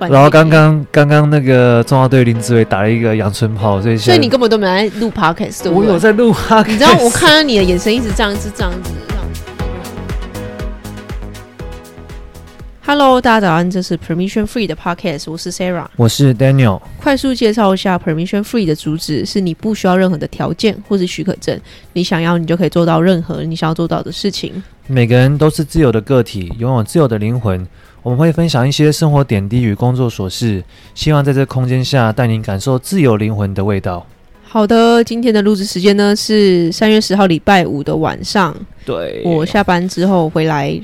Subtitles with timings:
[0.00, 5.88] 然后刚刚刚刚那个中华队林志伟打了一个阳春炮，所以所以你根本都没在录 podcast，对不对？
[5.88, 8.92] 我有在录 podcast，你知道我看到你的眼神一直这样子这样子。
[12.86, 16.80] Hello，大家早安，这是 Permission Free 的 podcast，我是 Sarah，我是 Daniel。
[17.02, 21.60] 快速介绍一下 Permission Free 的主旨：是你不需要任何的条件或是许可证，
[21.92, 24.62] 你想要你就可以做到任何你想要做到的事情。
[24.86, 27.66] 每个人都是自由的个体，拥有自由的灵魂。
[28.02, 30.62] 我们会分享一些生活点滴与工作琐事，
[30.94, 34.06] 希望在这个空间下带您感受自由灵魂的味道。
[34.42, 38.56] 好的，今天的录制时间呢是三月十号礼拜五的晚上。
[38.86, 40.80] 对，我下班之后回来。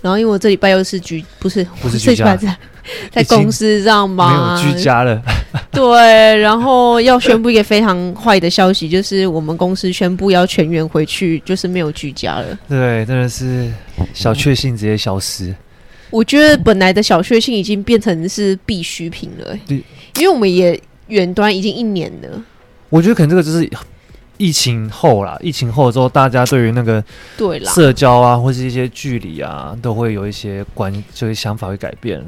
[0.00, 2.56] 然后，因为我这礼拜又是居，不是 不是居家，在
[3.12, 4.56] 在公司这样吗？
[4.60, 5.22] 没有居家了。
[5.70, 12.58] 对，然后要宣布一个非常坏的消息，就是我们公司宣布要全员回去，就是没有居家了。
[12.68, 13.70] 对，真的是
[14.12, 15.54] 小确幸直接消失。
[16.12, 19.82] 我觉得本来的小确幸已经变成是必需品了，对，
[20.18, 22.40] 因为我们也远端已经一年了。
[22.88, 23.68] 我觉得可能这个就是。
[24.38, 27.04] 疫情后啦，疫情后之后，大家对于那个
[27.36, 32.26] 对啦社交啊，或是一些距离啊，都会有一些关，就是想法会改变了。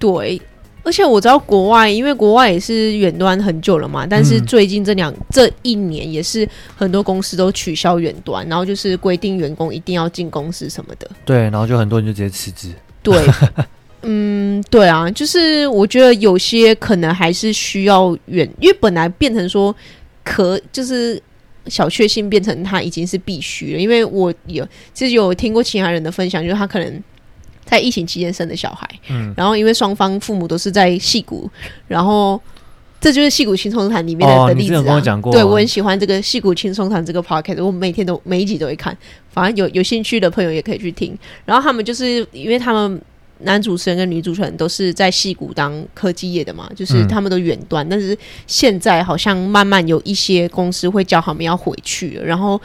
[0.00, 0.40] 对，
[0.82, 11.08] 而且我知道国外，因为国外也是远端很久了嘛，但是最近这两、嗯、这一年，也是很多公司都取消远端，然后就是规定员工一定要进公司什么的。
[11.24, 12.68] 对，然后就很多人就直接辞职。
[13.02, 13.24] 对，
[14.02, 19.74] 嗯，对啊，就是我觉得有些可能还是需要远，因为本来变成说。
[20.24, 21.20] 可就是
[21.66, 27.02] 小确幸变成他已经是必须了，因为我有其实有听过其他人的分享，就是他可能
[27.72, 31.50] 在疫情期间生的小孩，嗯，然后因为双方父母都是在戏谷，
[31.88, 32.40] 然后
[33.00, 34.78] 这就是戏谷轻松谈里面的、哦、的例子、啊。
[34.78, 38.96] 你跟我讲过，对我很喜欢这个戏谷轻松谈这个 podcast，我每天都每一集都会看，
[39.30, 41.16] 反正有有兴趣的朋友也可以去听。
[41.46, 43.00] 然后他们就是因为他们。
[43.44, 52.60] 男主持人跟女主持人都是在戏谷当科技业的嘛，就是他们都远端，嗯，但是现在好像慢慢有一些公司会叫他们要回去，然后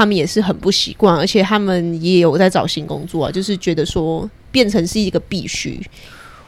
[0.00, 5.78] 他们也是很不习惯，而且他们也有在找新工作啊，就是觉得说变成是一个必须。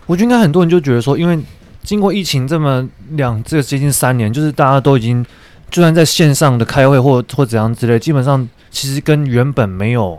[0.06, 1.38] 我觉得应该很多人就觉得说，因为
[1.82, 5.22] 经过疫情这么两这接近三年，就是大家都已经
[5.70, 10.18] 就算在线上的开会或或怎样之类，基本上其实跟原本没有。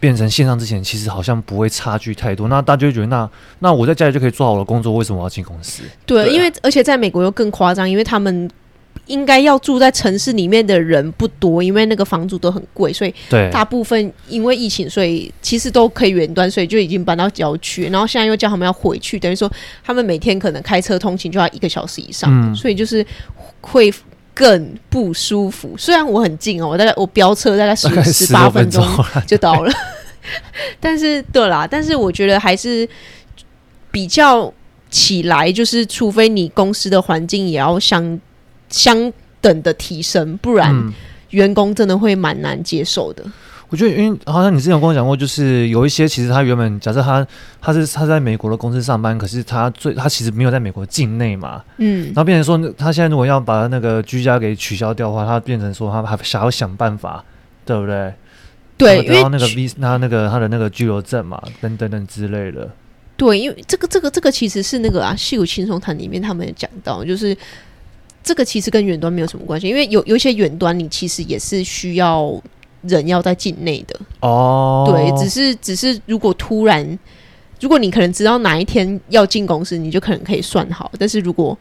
[0.00, 2.46] 变成线上之前，其实好像不会差距太多。
[2.48, 3.20] 那大家就会觉得那，
[3.60, 5.82] 那那我在家里就可以做好我的工作，为什么我要进公司？
[6.04, 8.50] 对，因为而且在美国又更夸张，因为他们
[9.06, 13.14] 应该要住在城市里面的人不多，因为那个房租都很贵，所以
[13.52, 17.84] 大部分因为疫情，所以其实都可以远端，所以就已经搬到郊区。
[17.88, 19.50] 然后现在又叫他们要回去，等于说
[19.82, 23.04] 他们每天可能开车通勤就要一个小时以上，嗯，所以就是
[23.60, 23.92] 会。
[24.36, 25.76] 更不舒服。
[25.78, 28.84] 虽然我很近哦，我大概我飙车大概十 十八分钟
[29.28, 29.72] 就到了，
[30.80, 32.88] 但是对啦，但是我觉得还是
[33.92, 34.52] 比较
[34.90, 38.20] 起来，就是除非你公司的环境也要相
[38.68, 40.92] 相等的提升，不然
[41.30, 43.24] 员工真的会蛮难接受的。
[43.70, 47.26] 我觉得，因为好像你之前有跟我讲过，就是有一些其实他原本假设他
[47.60, 57.24] 他是他在美国的公司上班，可是他最他其实没有在美国境内嘛，嗯，然后变成说他现在如果要把那个居家给取消掉的话，他变成说他还想要想办法，
[57.64, 58.14] 对不对？
[58.76, 62.70] 对，然后那个 V 他那个他的那个居留证嘛，等等等之类的。
[63.16, 67.36] 对，因为这个这个这个其实是那个啊，《矽谷轻松谈》里面他们也讲到，就是
[68.24, 72.42] 这个其实跟远端没有什么关系，因为有有一些远端你其实也是需要。
[72.86, 76.86] 人要在境内的哦，对，只是只是如果突然，
[77.58, 80.92] 如果你可能知道哪一天要进公司，你就可能可以算好。
[80.98, 81.56] 但是如果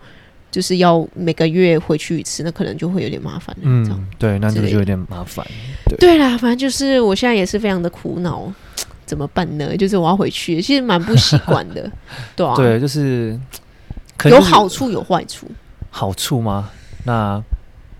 [0.51, 3.55] 就是要每个月回去一次，那可能就会有点麻烦。
[3.61, 5.47] 嗯，对，那这个就有点麻烦。
[5.85, 8.51] 对，对啦，反正就是我现在也是非常的苦恼，
[9.05, 9.77] 怎么办呢？
[9.77, 11.89] 就是我要回去，其实蛮不习惯的。
[12.35, 13.39] 对啊，对，就是
[14.25, 15.47] 有好处有坏处。
[15.93, 16.71] 好处吗？
[17.05, 17.41] 那。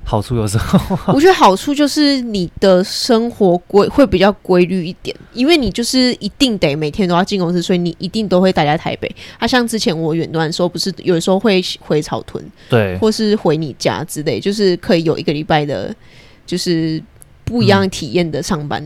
[0.06, 1.00] 好处有什么？
[1.16, 9.09] 我觉得好处就是你的生活规会比较规律一点，因为你就是一定得每天都要进公司，所以你一定都会待在台北。
[9.40, 15.95] 啊，像之前我远端的时候，不是有时候会回草屯，对，或是回你家之类，就是可以有一个礼拜的，
[16.45, 17.01] 就是
[17.45, 18.86] 不一样体验的上班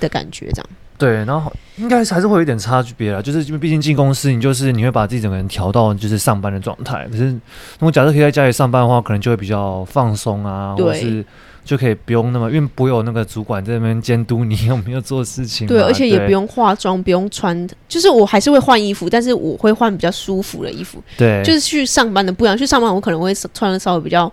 [0.00, 0.66] 的感觉，这样。
[0.70, 7.08] 嗯对，然后应该还是会有一点差别啦，就是因为毕竟进公司，你就是你会把自己整个人调到就是上班的状态。
[7.10, 11.24] 可是如果假设可以在家里上班的话，可能就会比较放松啊，或者是
[11.64, 15.66] 就可以不用那么，因为不会有那个主管在那边监督你有 没有做事情。
[15.66, 21.02] 对，而且也不用化妆，不用穿，就是我还是会换衣服，但是我会换比较舒服的衣服。
[21.18, 24.32] 对，就是去上班的不一样，去上班我可能会穿的稍微比较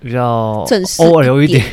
[0.00, 1.64] 比较正式偶尔有一点。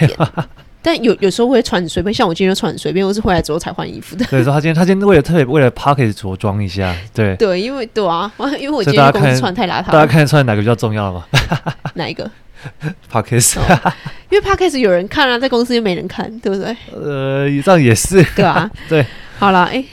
[0.84, 4.26] 但有有时候会穿很随便，像我今天就穿很随便，我是回来之后才换衣服的。
[4.26, 11.26] 对，说他今天 他今天为了特别为了 Podcast 着装一下，对对，因为对啊，因为我今天公司穿太邋遢，大家看穿哪个比较重要吗？
[11.96, 12.30] 哪一个？
[13.12, 13.94] Podcast，、哦、
[14.30, 16.76] 因为 Podcast 有人看啊，在公司又没人看，对不对？
[16.94, 19.06] 呃，这样也是，对啊，对，
[19.40, 19.86] 好了，哎、欸，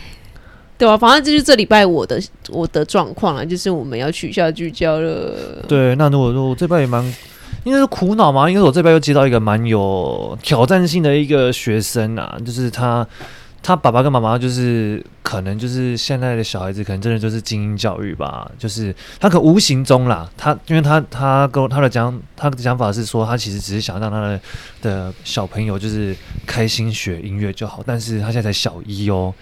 [0.76, 2.20] 对啊，反正就是这礼拜我的
[2.50, 5.64] 我的状况啊，就是我们要取消聚焦了。
[5.66, 7.02] 对，那如果说我这拜也蛮。
[7.68, 13.06] 应该是苦恼嘛，因为我这边又接到一个蛮有挑战性的一个学生啊，就是他，
[13.62, 24.40] 他爸爸跟妈妈就是可能就是现在的小孩子，可能真的就是精英教育吧，就是他可无形中啦，他因为他他跟他的讲他的讲法是说，他其实只是想让他的
[24.80, 26.16] 的小朋友就是
[26.46, 29.34] 开心学音乐就好，但是他现在才小一哦。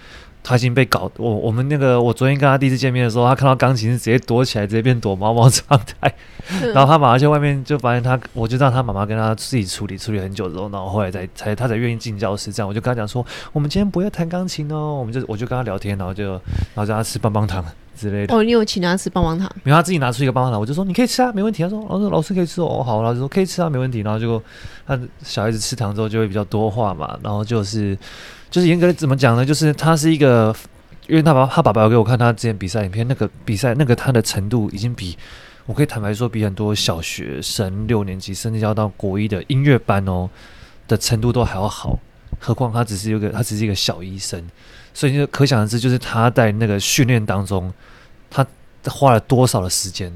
[0.47, 6.13] 他已经被搞我我们那个我昨天跟他第一次见面的时候，他看到钢琴是直接躲起来，直接变躲猫猫状态。
[6.73, 12.53] 然后他马上去外面就发现他，我就让他妈妈跟他自己处理处理很久之后，然后后来才才他才愿意进教室。
[12.53, 17.61] 这样我就跟他讲说，我们今天不要弹钢琴哦，我们就我就跟他聊天，然后就然后叫他吃棒棒糖
[17.97, 18.33] 之类的。
[18.33, 19.51] 哦，你有请他吃棒棒糖？
[19.63, 21.61] 没有，他自己拿出一个棒棒糖，我就说你可以吃啊，没问题。
[21.61, 23.99] 他说老师老师可以吃哦，好，老师说可以吃啊，没问题。
[23.99, 24.41] 然后就
[24.85, 27.97] 他小孩子吃糖之后就会比较多话嘛，然后就是
[28.49, 29.45] 就是严格的怎么讲呢？
[29.45, 30.55] 就是他是一个。
[31.07, 35.17] 因为他爸他爸爸有给我看他之前比赛影片，那个比赛那个他的程度已经比
[35.65, 40.29] 我可以坦白说比很多小学生六年级甚至要到国一的音乐班哦
[40.85, 41.97] 的程度都还要好，
[42.41, 44.45] 何况他只是一个他只是一个小医生，
[44.93, 47.73] 所以就可想而知，就是他在那个训练当中
[48.29, 48.45] 他
[48.89, 50.11] 花了多少的时间，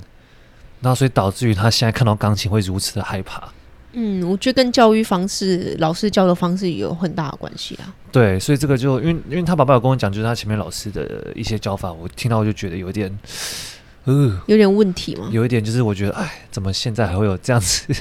[0.82, 3.48] 然后所以导致于他现在看到钢琴会如此的害怕。
[3.94, 7.94] 嗯，我觉得跟教育方式、老师教的方式有很大的关系啊。
[8.12, 13.10] 对，所以这个就因为因为他爸爸有跟我讲，就是他前面老师的一些教法，我听到我就觉得有点，
[14.06, 15.30] 呃，有点问题吗？
[15.32, 17.94] 有一点就是我觉得，哎，怎么现在还会有这样子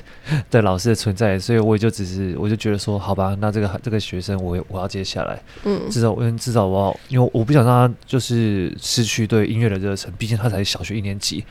[0.50, 1.38] 的老师的存在？
[1.38, 11.44] 所以我也就只是，我就觉得说，好吧，那这个这个学生我我要接下来，嗯，至少我至少我要，因为我不想让他就是失去对音乐的热忱，毕竟他才小学一年级。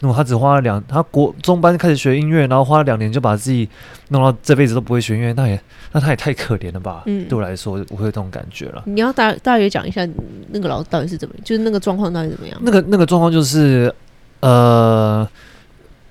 [0.00, 3.68] 那么他只花了两，他国中班开始学音乐，然后花了两年就把自己
[4.08, 5.60] 弄到这辈子都不会学音乐，那也
[5.92, 7.02] 那他也太可怜了吧？
[7.06, 8.82] 嗯，对我来说，我会有这种感觉了。
[8.86, 10.06] 你要大大约讲一下
[10.50, 12.58] 那个老师到底是怎么，就是那个状况到底怎么样？
[12.62, 13.94] 那个那个状况就是，
[14.40, 15.26] 呃。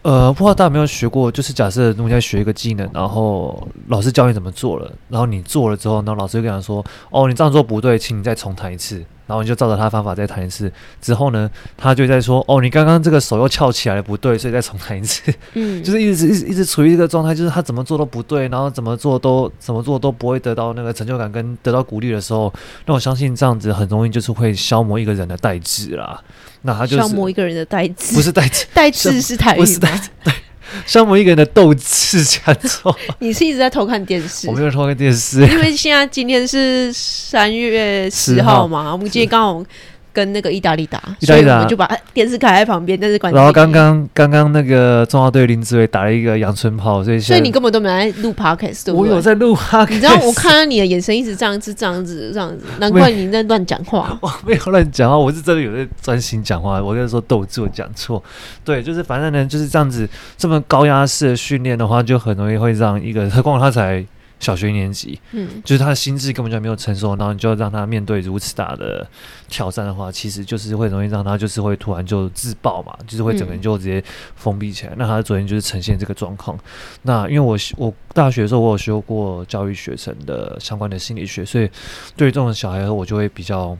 [0.03, 1.31] 呃，不知道大家有没有学过？
[1.31, 9.01] 就是假设我们在学一个技能，然后老师教你怎么做了，然后你做了之后，然后老师就跟你说：“哦，你这样做不对，请你再重弹一次。”
[9.33, 10.71] 然后你就照着他的方法再弹一次。
[11.01, 22.53] 之后呢，他就在说：“哦，你刚刚这个手又翘起来了，不对，所以再重弹一次。”嗯， 就是一直一直一直处于这个状态，就是他怎么做都不对，然后怎么做都怎么做都不会得到那个成就感跟得到鼓励的时候，
[22.85, 26.21] 那我相信这样子很容易就是会消磨一个人的代志啦。
[26.61, 30.09] 那他就是消磨一个人的代志，不是代志， 代志是台语，不是代志，
[30.73, 32.93] 对，消磨一个人的斗志，加重。
[33.19, 34.47] 你是一直在偷看电视？
[34.49, 39.65] 我没有偷看电视，因为现在今天是三月十号嘛，号我们今天刚好。
[40.13, 43.33] 跟那个意大利打，意大利打，我们就把电视开在旁边，但是关。
[43.33, 49.09] 然后刚刚刚刚那个中华队林志伟打了一个阳春炮，所以所以你根本都没在录 podcast，对不对？
[49.09, 54.15] 我有在录 podcast，你知道我看到你的眼神一直这样子、这样子、这样子，难怪你在乱讲话。
[54.21, 56.81] 我没有乱讲话，我是真的有在专心讲话。
[56.81, 58.23] 我跟你说斗志，我讲错。
[58.63, 60.07] 对，就是反正呢就是这样子，
[60.37, 64.05] 这么高压式的训练的话，就很容易会让一个何况他才。
[64.43, 69.07] 小学一年级，嗯，就是他的心智根本就没有成熟，然后你就让他面对如此大的
[69.47, 74.03] 挑战的话，其实就是会容易让他就是会突然就自爆嘛，就是会整个人就直接
[74.35, 74.91] 封闭起来。
[74.91, 76.59] 嗯、那他昨天就是呈现这个状况。
[77.03, 81.69] 那因为我我大学的时候我有学过教育学程的相关的心理学，所以
[82.17, 83.77] 对于这种小孩我就会比较，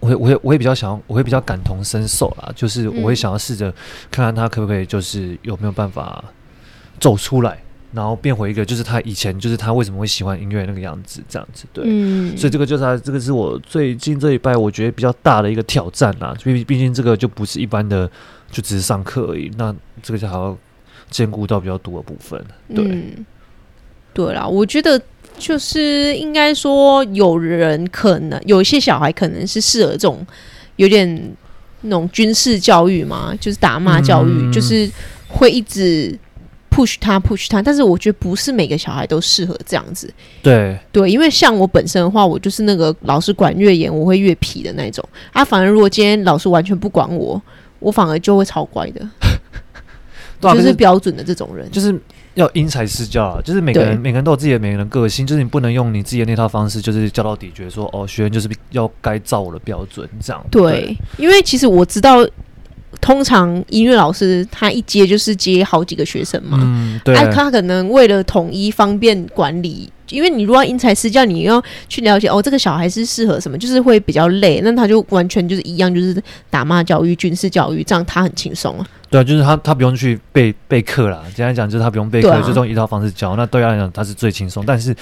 [0.00, 3.70] 我会我会我会比较想，我会比较感同身受啦，就是我会想要试着
[4.10, 6.24] 看看他可不可以，就是有没有办法
[6.98, 7.58] 走出来。
[7.92, 11.84] 然后变回一个，就是他以前，就是他为什么会喜欢音乐那个样子，这样子，对。
[11.86, 12.36] 嗯。
[12.36, 16.36] 所以这个就是他，这个是我最近这一拜我觉得比较大的一个挑战啦。
[16.42, 18.10] 毕毕竟这个就不是一般的，
[18.50, 19.50] 就只是上课而已。
[19.56, 20.56] 那这个就还要
[21.08, 22.38] 兼顾到比较多的部分，
[22.74, 22.84] 对。
[22.84, 23.24] 嗯、
[24.12, 25.00] 对啦，我觉得
[25.38, 30.26] 就是应该说，有人可能有一些小孩可能是适合这种
[30.74, 31.34] 有点
[31.82, 34.90] 那种军事教育嘛，就是打骂教育，嗯、就是
[35.28, 36.18] 会一直。
[36.76, 40.12] Push 他，push 他，但是我觉得不是每个小孩都适合这样子。
[40.42, 45.02] 对对，因为像我本身的话，我就是那个老师管越严，我会越皮的那种。
[45.32, 47.40] 啊，反而如果今天老师完全不管我，
[47.78, 49.08] 我反而就会超乖的，
[50.54, 51.70] 就是标准的这种人。
[51.70, 51.98] 就是
[52.34, 60.44] 要因材施教啊，就是每个人每个人都有自己的每个人个性，就是你不能用你自己的那套方式，就是教到底，觉得说哦，学员就是要该照我的标准这样。
[60.50, 62.26] 对，对因为其实我知道。
[63.00, 74.60] 通常音乐老师他一接就是接好几个学生嘛，嗯，对，他可能为了统一方便管理因为你如果因材施教，你要去了解哦，这个小孩是适合什么，就是会比较累。
[74.62, 76.16] 那他就完全就是一样，就是
[76.48, 78.86] 打骂教育、军事教育，这样他很轻松啊。
[79.10, 81.22] 对啊，就是他他不用去备备课啦。
[81.34, 83.36] 简单讲，就是他不用备课，啊、就用一套方式教。
[83.36, 84.64] 那对他来讲，他是最轻松。
[84.66, 84.94] 但是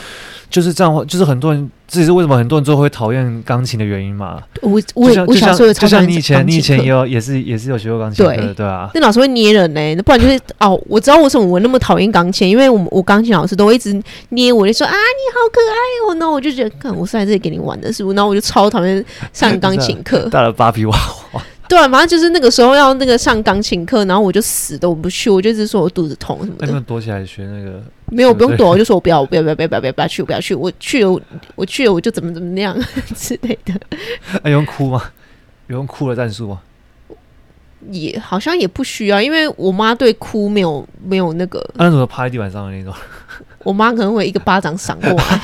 [0.50, 4.42] 就是这样，就是很多人，这也是为什么很多人最后会讨厌钢琴的原因嘛。
[4.62, 8.90] 我我我小时候就像你以前你以前也有也是也是有学过钢琴的，对对啊。
[8.94, 13.92] 那老师会捏人呢、欸，那不然就是哦，我知道为什么我那么讨厌钢琴，因为我我钢琴老师都会一直
[14.30, 18.16] 捏我，就说啊你好可爱哦，那我就觉得，看我是来这里给你玩的，是不是？
[18.16, 20.96] 然后我就超讨厌上钢琴课，带了芭比娃
[21.32, 21.42] 娃。
[21.68, 26.66] 对，反正就是那个时候要那个上钢琴课，然后我就死都不去，我就一直说我肚子痛什么的。
[26.70, 27.82] 那躲起来学那个？
[28.12, 30.54] 没有，不用躲，我就说我不要，我不要，不要，不要，不要，不要，去，我不要去。
[30.54, 31.20] 我去了，
[31.54, 32.78] 我去了，我就怎么怎么那样
[33.16, 33.74] 之类的。
[34.44, 35.02] 有用哭吗？
[35.68, 36.60] 有用哭的战术吗？
[37.90, 41.66] 也好像也不需要，因为我妈对哭没有没有那个。
[41.74, 42.94] 那怎么趴在地板上的那种？
[43.62, 45.40] 我妈可能会一个巴掌闪过来。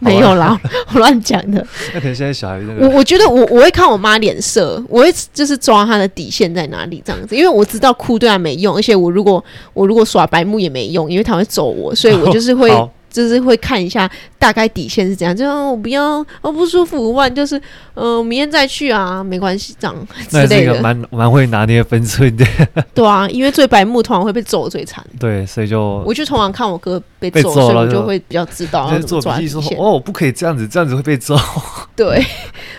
[0.00, 0.58] 没有啦，
[0.92, 1.64] 我 乱讲的。
[1.94, 9.42] 那可能现在小孩那个，我我觉得我我会看我妈脸色，我会就是抓她的底线在哪里这样子，因为我知道哭对她没用，而且我如果
[9.74, 12.70] 我如果耍白目也没用，因为她会揍我，所以我就是会。
[13.12, 17.56] 就是会看一下大概底线是怎样，就我不要，我不舒服，万就是，
[17.94, 19.94] 嗯、呃，明天再去啊，没关系，这样
[20.28, 20.48] 之类的。
[20.48, 22.44] 那是一个蛮蛮会拿捏分寸的。
[22.94, 25.04] 对啊，因为最白目通常会被揍最惨。
[25.20, 29.78] 对，所以就我就通常看我哥被揍，被揍所以我就会比较知道要怎么抓底线。
[29.78, 31.38] 哦，不可以这样子，这样子会被揍。
[31.94, 32.24] 对，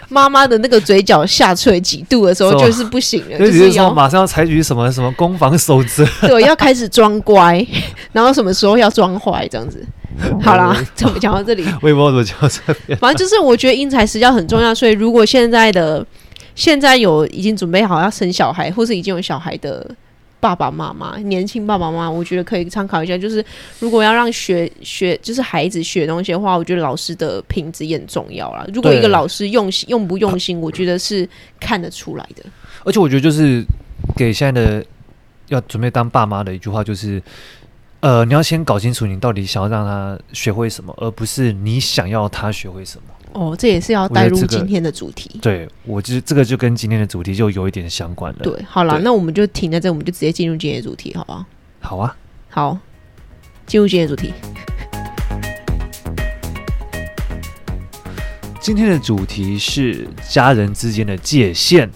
[0.10, 6.04] 妈妈的那个嘴角下垂几度的时候就是不行了，就是要马上要采取什么什么攻防守则。
[6.22, 7.66] 对，要开始装乖，
[8.12, 9.86] 然后什么时候要装坏，这样子。
[10.42, 11.66] 好啦， 怎么讲到这里？
[11.82, 12.98] 我也不知道怎么讲到这边。
[13.00, 16.06] 反正就是我觉得因材施教很重要，所以如果现在的
[16.56, 19.90] 现在有已经准备好要生小孩，或是已经有小孩的
[20.40, 23.18] 爸爸妈妈、年轻爸爸妈妈，我觉得可以参考一下。
[23.18, 23.44] 就是
[23.80, 28.66] 如果要让学学，就是孩子学东西的话，我觉得老师的品质也很重要啦。
[28.74, 31.28] 如果一个老师用心用不用心，我觉得是
[31.60, 32.44] 看得出来的。
[32.86, 33.64] 而且我觉得就是
[34.16, 34.86] 给现在的
[35.48, 37.22] 要准备当爸妈的一句话就是。
[38.04, 43.04] 呃，你要先搞清楚你到底想要让他学会什么，而不是你想要他学会什么。
[43.32, 45.40] 哦，这也是要带入今天的主题。
[45.42, 48.40] 这个、对，我就是这个就跟今天的主题就有一点相关了。
[48.44, 51.46] 对，好了，那我们就停在这，我们就直接进入今天的主题，好不好？
[51.80, 52.16] 好啊，
[52.50, 52.78] 好，
[53.66, 54.34] 进入今天的主题。
[58.60, 61.90] 今天的主题是家人之间的界限。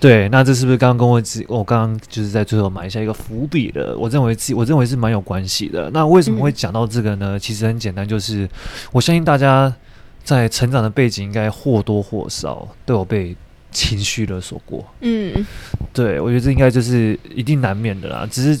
[0.00, 3.96] 对，那这是不是刚刚跟我我刚刚就是在最后埋下一个伏笔的？
[3.98, 5.90] 我认为自我认为是蛮有关系的。
[5.92, 7.36] 那为什么会讲到这个呢？
[7.36, 8.48] 嗯、其实很简单，就是
[8.92, 9.74] 我相信大家
[10.22, 13.36] 在成长的背景应该或多或少都有被
[13.70, 14.84] 情绪勒索过。
[15.00, 15.46] 嗯，
[15.92, 18.26] 对，我觉得这应该就是一定难免的啦。
[18.30, 18.60] 只是。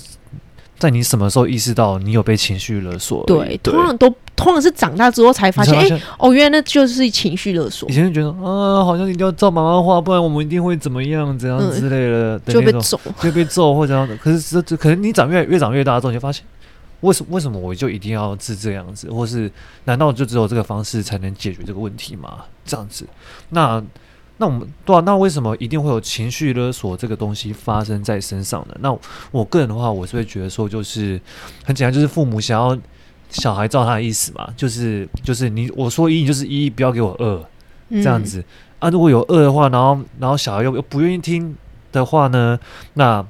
[0.78, 3.24] 在你什么时候意识到你有被情绪勒索？
[3.26, 7.88] 对，通常都通常是长大之后才发现，哎、欸，哦，原来那就是情绪勒索。
[7.90, 14.16] 以前就觉得啊，好像一定要照妈妈话，不然我们一定会怎么样、怎样之类的，嗯、就被揍，就被揍或者怎样的。
[14.16, 16.44] 可是这这，可能你长越越长越大之后，你就发现，
[17.00, 19.50] 为什么为什么我就一定要是这样子，或是
[19.84, 22.44] 难道就只有这个方式才能解决这个问题吗？
[22.64, 23.04] 这样子，
[23.50, 23.82] 那。
[24.40, 28.76] 那我们对啊，那为什么一定会有情绪勒索这个东西发生在身上呢？
[28.78, 28.96] 那
[29.32, 31.20] 我个人的话，我是会觉得说，就是
[31.64, 32.78] 很简单，就是父母想要
[33.30, 37.44] 小孩照他的意思嘛，就是就是你我说一，你就是一，不要给我二，
[38.02, 38.44] 这样子、嗯、
[38.80, 38.90] 啊。
[38.90, 41.56] 如果有二的话，然后然后小孩又又不愿意听
[41.92, 42.58] 的话呢，
[42.94, 43.24] 那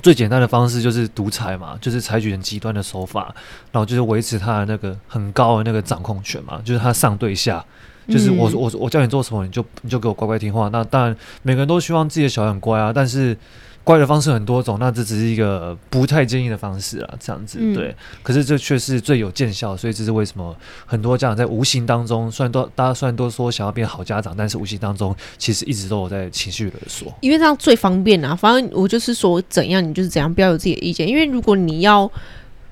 [0.00, 3.34] 最简单的方式就是独裁嘛，就是采取很极端的手法，
[3.70, 7.64] 然后就是维持他的那个很高的那个掌控权嘛，就是他上对下。
[8.08, 10.68] 就是我我我叫你做什么，你就你就给我乖乖听话。
[10.72, 12.92] 那当然，每个人都希望自己的小孩很乖啊。
[12.92, 13.36] 但是，
[13.84, 17.14] 乖的方式很多种，那这只是一个不太建议的方式啊。
[17.20, 19.76] 这样子对，可是这却是最有见效。
[19.76, 27.12] 所以这是为什么很多家长在无形当中，虽然都大家虽然都说想要变好家长，但是无形当中其实一直都有在情绪勒索。
[27.20, 28.34] 因为这样最方便啊。
[28.34, 31.08] 反正我就是说怎样你就是怎样，不要有自己的意见。
[31.08, 32.10] 因为如果你要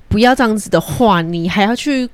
[0.08, 2.08] 不要这样子的话，你还要去。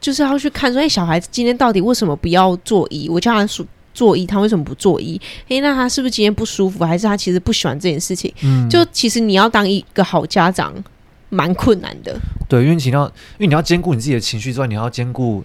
[0.00, 3.08] 就是要去看说，哎，小孩子今天到底为什么不要座椅？
[3.08, 3.64] 我叫他说
[3.94, 5.18] 做一，他为什么不做一？
[5.48, 8.30] 哎，那他是不是今天不舒服，还是他其实不喜欢这件事情？
[8.42, 10.74] 嗯，就其实你要当一个好家长，
[11.30, 12.14] 蛮困难的。
[12.48, 15.42] 对，因为你要，因为你要兼顾你自己的情绪之外，你还要兼顾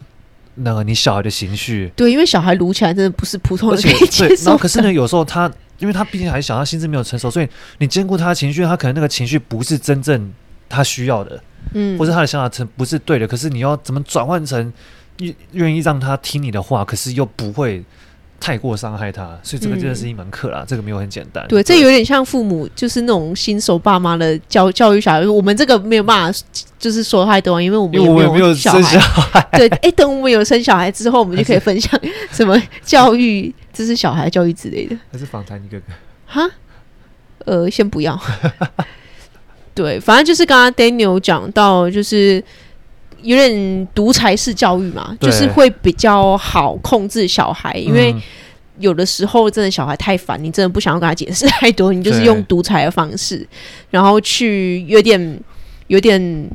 [0.55, 1.91] 那个你小孩的情绪。
[1.95, 4.45] 对，因为小孩撸起来真的不是普通人可以接受。
[4.45, 10.31] 然后，可是呢，有时候他，因为他毕竟还小，他心智没有成熟，所以你兼顾他的情绪，他可能那个情绪不是真正
[10.67, 11.41] 他需要的。
[11.73, 14.73] 嗯，或是他的想法成不是对的，可是你要怎么转换成
[15.19, 17.83] 愿愿意让他听你的话，可是又不会
[18.39, 21.45] 太过伤害他，所以这个真的是一门课啦，嗯、这个没有很简单。
[21.47, 26.39] 对，这有点像父母就是那种新手爸妈的教教育小孩，我们这个没有办法，
[26.77, 29.45] 就是说太多，因为我们也没有生小孩。
[29.51, 31.99] 对，哎、欸，等我们有生小孩之后，我们就可以分享
[32.31, 34.97] 什么教育，这是小孩教育之类的。
[35.11, 35.85] 还是访谈一个个？
[36.25, 36.49] 哈？
[37.45, 38.19] 呃，先不要。
[39.75, 42.43] 对，反正就是刚刚 Daniel 讲到，就是。
[43.21, 48.15] 有点独裁式教育嘛，就是会比较好控制小孩，因为
[48.79, 53.47] 有的时候真的小孩太烦，你真的不想要跟他解释太多，你就是用独裁的方式，
[53.89, 55.39] 然后去有点
[55.87, 56.49] 有点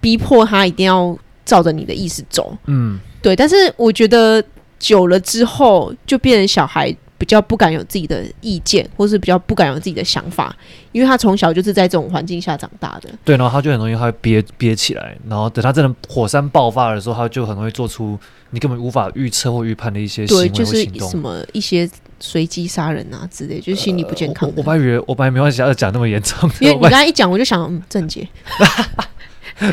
[0.00, 2.56] 逼迫他一定要照着你的意思走。
[2.66, 3.34] 嗯，对。
[3.34, 4.42] 但是我觉得
[4.78, 6.94] 久了之后，就变成小孩。
[7.20, 10.56] 比较不敢有自己的意见，或是比较不敢有自己的想法，
[10.90, 13.10] 因为他从小就是在这种环境下长大的。
[13.22, 18.18] 对，然后他就很容易他会憋憋起来，然后等他真的火山爆发的时候，他就很容易做出
[18.52, 20.72] 你根本无法预测或预判的一些行为或行动。
[20.72, 21.86] 对，就是什么一些
[22.20, 24.54] 随机杀人啊之类，就是心理不健康、呃。
[24.56, 28.26] 我我本来以为我本来没关系要讲那么严重，因为你刚才一讲，我就想，嗯，郑杰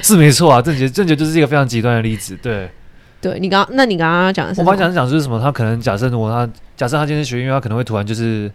[0.03, 2.69] 是没错啊，郑杰郑杰就是一个非常极端的例子，对。
[3.19, 4.61] 对你刚，那你刚刚讲的是？
[4.61, 5.41] 我刚刚讲是讲就是什么？
[5.41, 6.47] 他可能假设如果他
[6.77, 8.49] 假设他今天学音乐，他可能会突然就是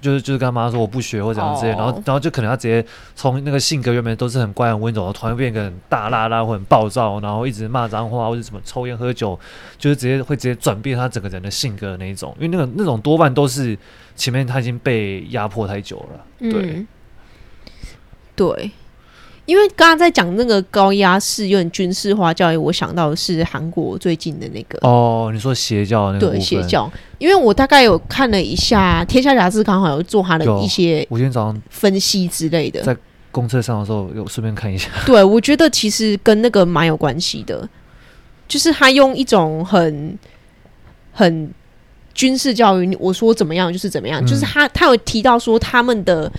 [0.00, 2.82] 就是就是跟他妈说我不学或怎样之类，然后然后就可能他直接
[3.14, 9.38] 从那个性格原本都是很乖很温柔，然后突然变一个很大剌剌或很暴躁，然后一直骂脏话或者什么抽烟喝酒，
[9.76, 12.34] 就是直接会直接转变他整个人的性格的那一种。
[12.38, 13.76] 因为那个那种多半都是
[14.16, 16.24] 前面他已经被压迫太久了。
[16.38, 16.86] 对、嗯、
[18.34, 18.70] 对。
[19.48, 32.94] 因为刚刚在讲那个高压式有点军事化教育，我想到的是韩国最近的那个哦，你说邪教那个对邪教，因为我大概有看了一下《天下杂志》，刚好有做他的一些我今天早上分析之类的，在
[33.32, 34.90] 公车上的时候有顺便看一下。
[35.06, 37.66] 对，我觉得其实跟那个蛮有关系的，
[38.46, 40.18] 就是他用一种很
[41.10, 41.50] 很
[42.12, 46.30] 军事教育，我说怎么样就是怎么样，嗯、就是他他有提到说他们的。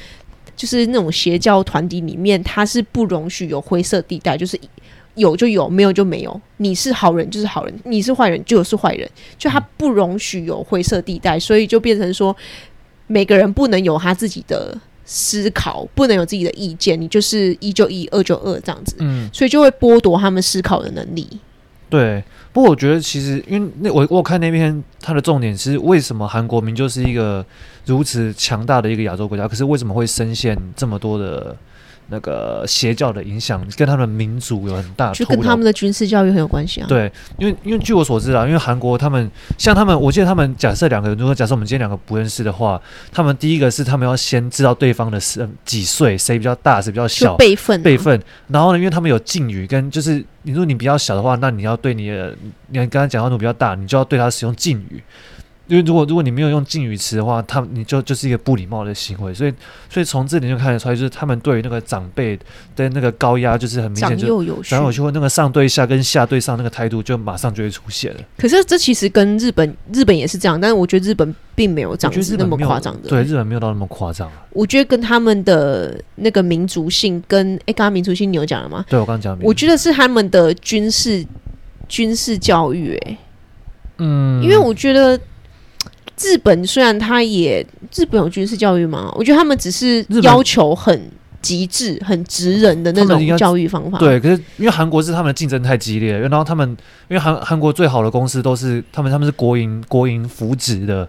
[0.60, 4.60] 就是那种邪教团体里面，他是不容许有灰色地带，就是
[5.16, 6.42] 有就有，没有就没有。
[6.58, 12.36] 你是好人就是好人，你是坏人就是坏人，就他不容许有灰色地带，所以就变成说，
[13.08, 18.98] 每个人不能有他自己的思考，不能有自己的意见，你就是一就一，二就二这样子。
[19.00, 21.26] 嗯，所以就会剥夺他们思考的能力。
[21.89, 22.23] 对，
[22.54, 27.45] 不过我觉得其实，因为那我我看那篇，它的重点是为什么韩国明就是一个
[27.86, 31.56] 如此强大的一个亚洲国家，可是为什么会深陷这么多的？
[32.10, 36.88] 那个邪教的影响跟他们民族有很大的，就跟他们的军事教育很有关系啊。
[36.88, 48.19] 对，因为因为据我所知啊，因为韩国他们像他们，我记得他们假设两个人，如果假设我们今天两个不认识的话，他们第一个是他们要先知道对方的是几岁，谁比较大，谁比较小，辈分辈分。
[48.48, 52.36] 然后呢，因为他们有敬语跟就是，你说你比较小的话，那你要对你的，
[52.69, 55.04] 你刚才讲到你比较大，你就要对他使用敬语。
[55.69, 59.53] 因为如果如果你没有用敬语词的话，他你就就是一个不礼貌的行为，所以
[59.88, 62.36] 所以从这点就看得出来，就是他们对于那个长辈
[62.75, 68.19] 的那个高压，就是很明显就长幼有序，然后就会那个上对下跟下对上那个态度，就马上就会出现了。
[68.36, 73.08] 可是这其实跟日本日本也是这样，但是我觉得日本并没有这样子那么夸张的。
[73.08, 74.27] 对，日本没有到那么夸张。
[74.49, 78.84] 我觉得跟他们的那个民族性跟哎，刚刚民族性你有讲了吗？
[78.89, 79.38] 对，我刚刚讲。
[79.43, 81.23] 我觉得是他们的军事
[81.88, 83.17] 军事教育，哎，
[83.99, 85.19] 嗯，因为我觉得。
[86.21, 89.12] 日本虽然他也日本有军事教育吗？
[89.15, 91.10] 我觉得他们只是要求很
[91.41, 93.97] 极致、很直人的那种教育方法。
[93.97, 96.69] 对，可是因为韩国是他们的竞争太激烈，然后他们
[97.08, 101.08] 因为韩韩国最好的公司都是他们他们是国营国营扶植的，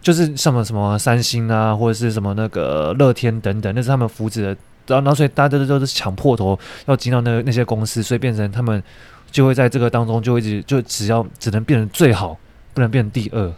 [0.00, 4.56] 就是什么什么三星啊，或者是什么那个乐天等等，那是他们扶植的。
[4.86, 8.82] 然后，然后所以大家都都是抢破头要进到那那些公司，所以变成他们
[9.30, 12.36] 就会在这个当中就一直就只要只能变成最好，
[12.74, 13.52] 不能变成第二。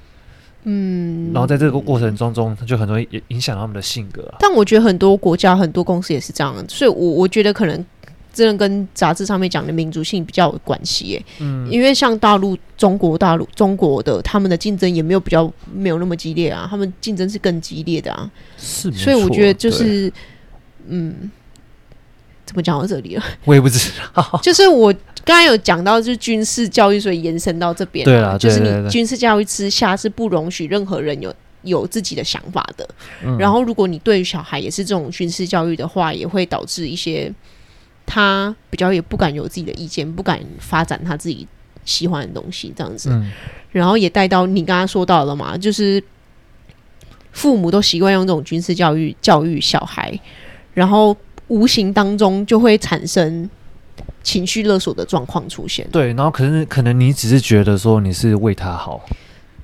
[0.65, 4.37] 嗯，然后在这个过程中中，他就很容易影响他们的性格啊。
[4.41, 7.87] 但我觉得很多国家、很多公司也是这样，所以我我觉得可能
[8.33, 11.25] 真的跟杂志上面讲的民族性比较有关系耶。
[11.41, 18.31] 嗯，因为像大陆、中国大陆、中国的他们的竞争也没有比较没有那么激烈啊，他们竞争是更激烈的啊。
[18.57, 20.13] 是，所以我觉得就是，
[20.89, 21.31] 嗯。
[22.47, 23.25] 怎么讲到这里了？
[23.47, 24.39] 我也不知道。
[24.45, 28.05] 就是我刚才有讲到，就是军事教育，所以延伸到这边。
[28.05, 32.89] 对啊，就是你军事教育之下是不容许任何人有有自己的想法的。
[33.25, 33.39] 嗯。
[33.39, 37.33] 然后，如果你对于小孩也是这种军事教育的话，也会导致一些
[38.05, 41.47] 他比较也不敢有自己的意见，不敢发展他自己
[41.85, 43.09] 喜欢的东西，这样子。
[43.11, 43.31] 嗯。
[43.73, 46.03] 然后也带到你刚刚说到了嘛，就是
[47.33, 50.21] 父母都习惯用这种军事教育教育小孩，
[50.75, 51.17] 然后。
[51.49, 53.49] 无形当中就会产生
[54.25, 55.87] 情绪勒索的状况出现。
[55.93, 59.01] 对，然后可是可能你只是觉得说你是为他好，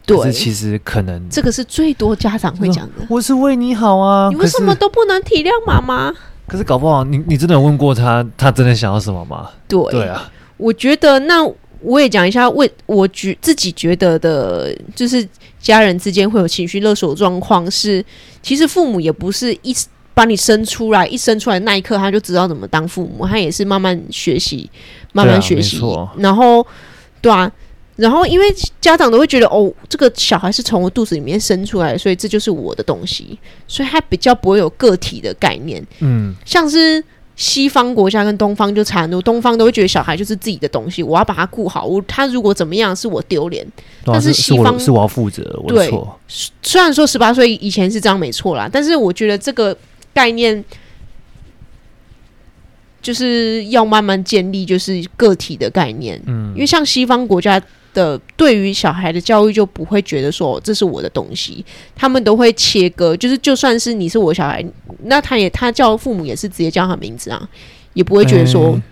[0.06, 3.06] 对，其实可能这个是最多家长会讲的。
[3.08, 6.14] 我是为你好啊，你为什么都不能体谅妈妈？
[6.46, 9.50] 可是搞不好，你你真的有问过他，他真的想要什么吗？
[9.66, 11.42] 对对啊，我觉得那
[11.80, 15.26] 我也讲一下，为我觉自己觉得的，就是
[15.58, 18.04] 家人之间会有情绪勒索状况，是
[18.42, 19.74] 其实父母也不是一。
[20.12, 23.26] 把你生出来，一生出来那一刻，他就知道怎么当父母。
[23.26, 24.68] 他也是慢慢学习，
[25.12, 25.80] 慢慢学习。
[25.82, 26.66] 啊、然后，
[27.22, 27.50] 对啊，
[27.96, 28.46] 然后因为
[28.80, 35.82] 家长都会觉得，哦，这个小孩是从我肚子里面生出来，所以这就是我的东西，所以他比较不会有个体的概念。
[36.00, 37.02] 嗯，像是
[37.36, 41.86] 西方国家跟东方就差很多，东方都会觉得小孩就是自己的东西，我要把他顾好。
[41.86, 43.66] 我他如果怎么样，是我丢脸。
[44.04, 45.42] 啊、但是西方是我，要负责。
[45.68, 45.90] 对，
[46.62, 49.76] 虽然说十八岁以前是这样没错啦，但是我觉得这个。
[50.20, 50.62] 概念
[53.00, 56.20] 就是要慢慢建立，就是个体的概念。
[56.26, 57.58] 嗯，因为像西方国家
[57.94, 61.64] 的对于小孩的教育，就不会觉得说这是我的东西，
[61.96, 63.16] 他们都会切割。
[63.16, 64.62] 就是就算是你是我小孩，
[65.04, 67.48] 那他也他叫父母也是直接叫他名字啊，
[67.94, 68.82] 也不会觉得说、欸、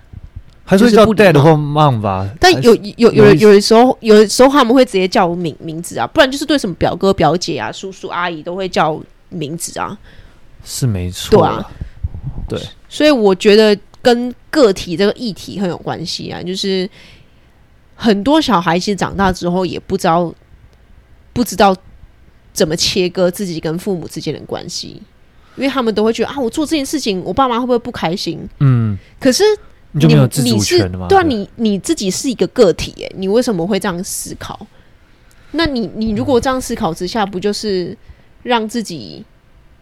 [0.64, 2.26] 还是叫 dad 或 mom 吧。
[2.40, 9.98] 但有有有有的时候，有的时候他们会直接叫我名名字啊，不然就是对什么表哥表姐啊、叔叔阿姨都会叫名字啊。
[10.70, 11.70] 是没错，对啊，
[12.46, 16.42] 对，所以我觉得跟个体这个议题很有关系啊。
[16.42, 16.88] 就是
[17.94, 20.30] 很多小孩其实长大之后也不知道，
[21.32, 21.74] 不知道
[22.52, 25.00] 怎么切割自己跟父母之间的关系，
[25.56, 28.46] 因为他们都会觉得啊，我做这件事情，我爸妈会不会不开心？
[28.60, 29.42] 嗯，可是
[29.92, 31.06] 你就没有自主权的吗？
[31.08, 34.66] 对啊，你你自己是一个个体，哎，你为什么会这样思考？
[35.52, 37.96] 那你你如果这样思考之下，不就是
[38.42, 39.24] 让自己？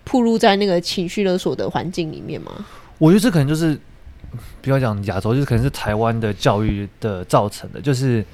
[0.09, 2.53] 暴露在那个情绪勒索的环境里面吗？
[2.99, 3.77] 我觉得这可能就是，
[4.63, 8.25] 不要讲亚洲，就是可能是台湾的教育的造成的，就是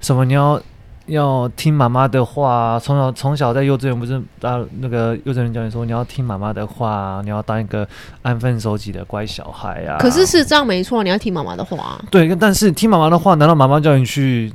[0.00, 0.60] 什么你要
[1.06, 7.86] 要听妈妈的话，从小从小在幼稚园不是大那个幼稚园教你说你要听妈妈的话，你要当一个
[8.22, 9.98] 安分守己的乖小孩啊。
[9.98, 12.04] 可是是这样没错，你要听妈妈的话啊。
[12.10, 14.52] 对，但是听妈妈的话，难道妈妈叫你去？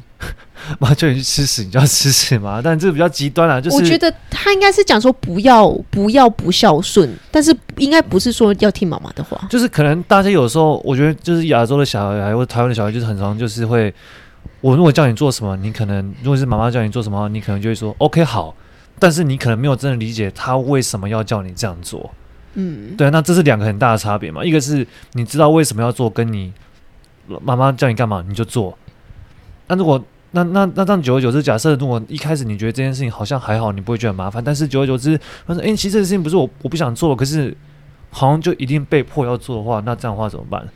[0.80, 2.60] 妈叫你去吃屎，你就要吃屎吗？
[2.64, 9.40] 但这个比较极端啊，就是我觉得他应该是讲说不要不要不孝顺，但是应该不是说要听妈妈的话。
[9.50, 13.94] 就是可能大家有时候，我觉得就是亚洲的小孩或台湾的小孩，就是很常就是会，
[14.62, 18.54] 我如果叫你做什么，你可能如果是妈妈叫你做什么，你可能就会说 OK 好，
[19.00, 22.10] 但是你可能没有真的理解他为什么要叫你这样做。
[22.56, 26.52] 嗯，对，那这是两个很大的差别嘛，一个是你知道为什么要做，跟你
[27.44, 28.76] 妈妈叫你干嘛你就做，
[29.68, 30.04] 那如果。
[30.32, 37.56] 那那那这样久而久之，假设如果一开始你觉得这件事情好像还好，你不会觉得麻烦，但是久而久之，他说：“哎、欸，其实这件事情不是我我不想做，可是
[38.12, 40.68] 好像就一定被迫要做的话，那这样的话怎么办？”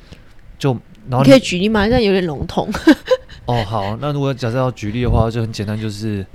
[0.57, 0.71] 就
[1.09, 1.85] 然后你，你可以举例吗？
[1.89, 2.69] 但有点笼统。
[3.45, 6.25] 哦，好，那如果假设要举例的话，就很简单，就是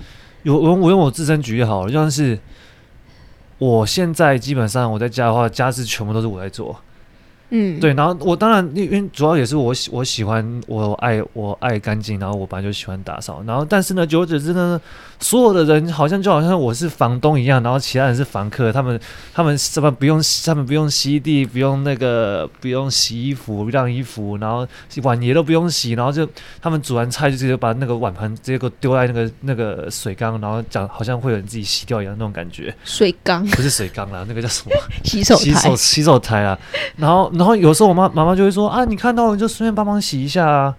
[0.42, 2.38] 有我我用我自身举例好了，就像是
[3.57, 6.79] 我现在基本上我在家的话，家事全部都是我在做。
[7.50, 14.80] 嗯，对，然后我当然，因为主要也是我喜我喜欢我爱我爱干净，然后我本来就喜欢打扫，然后但是呢，久而久之呢，
[15.20, 18.98] 所有的人好像就好像我是房东一样，然后其他人是房客，他们
[19.35, 24.66] 他们什么不用，他们不用吸地，不用那个不用洗衣服晾衣服，然后
[25.02, 26.29] 碗也都不用洗，然后就
[26.61, 32.74] 他们煮完菜就直接把那个碗盘直接给我丢在那个那个水缸，然后讲好像会有人自己洗掉一样那种感觉。
[32.85, 34.72] 水缸不是水缸啦，那个叫什么？
[35.05, 36.59] 洗手洗手洗手台啊，
[36.96, 37.31] 然后。
[37.37, 40.74] 然后有时候我妈妈妈就会说啊，你看到你就顺便帮忙洗一下啊。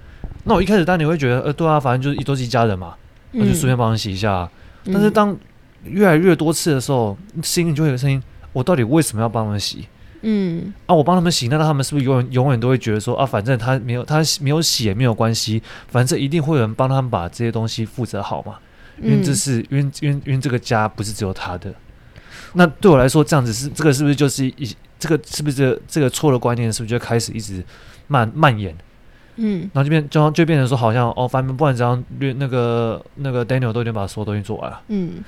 [0.45, 2.95] 那我一开始当然你会觉得，呃，对啊，反正就是都是一家人嘛，
[3.33, 4.49] 我就顺便帮你洗一下。
[4.85, 5.37] 但是当
[5.83, 8.21] 越来越多次的时候，心里就会有声音：
[8.53, 9.87] 我到底为什么要帮他们洗？
[10.21, 18.55] 嗯，啊，我帮他们洗，那他们是不是永远永远都会觉得说啊，反正他没有他没有洗也没有关系，反正一定会有人帮他们把这些东西负责好嘛？
[19.01, 21.73] 因为这是因为因为因为这个家不是只有他的。
[22.53, 24.75] 那对我来说，这样子是这个是不是就是一？
[24.99, 26.73] 这个是不是这个、这个错的观念？
[26.73, 27.63] 是不是就开始一直
[28.07, 28.75] 蔓蔓延？
[29.37, 34.81] 嗯，然后就变就就变成说，好像哦，反正不管怎样，略那个那个 Daniel 都已经把所有东西做完了。
[34.89, 35.23] 嗯，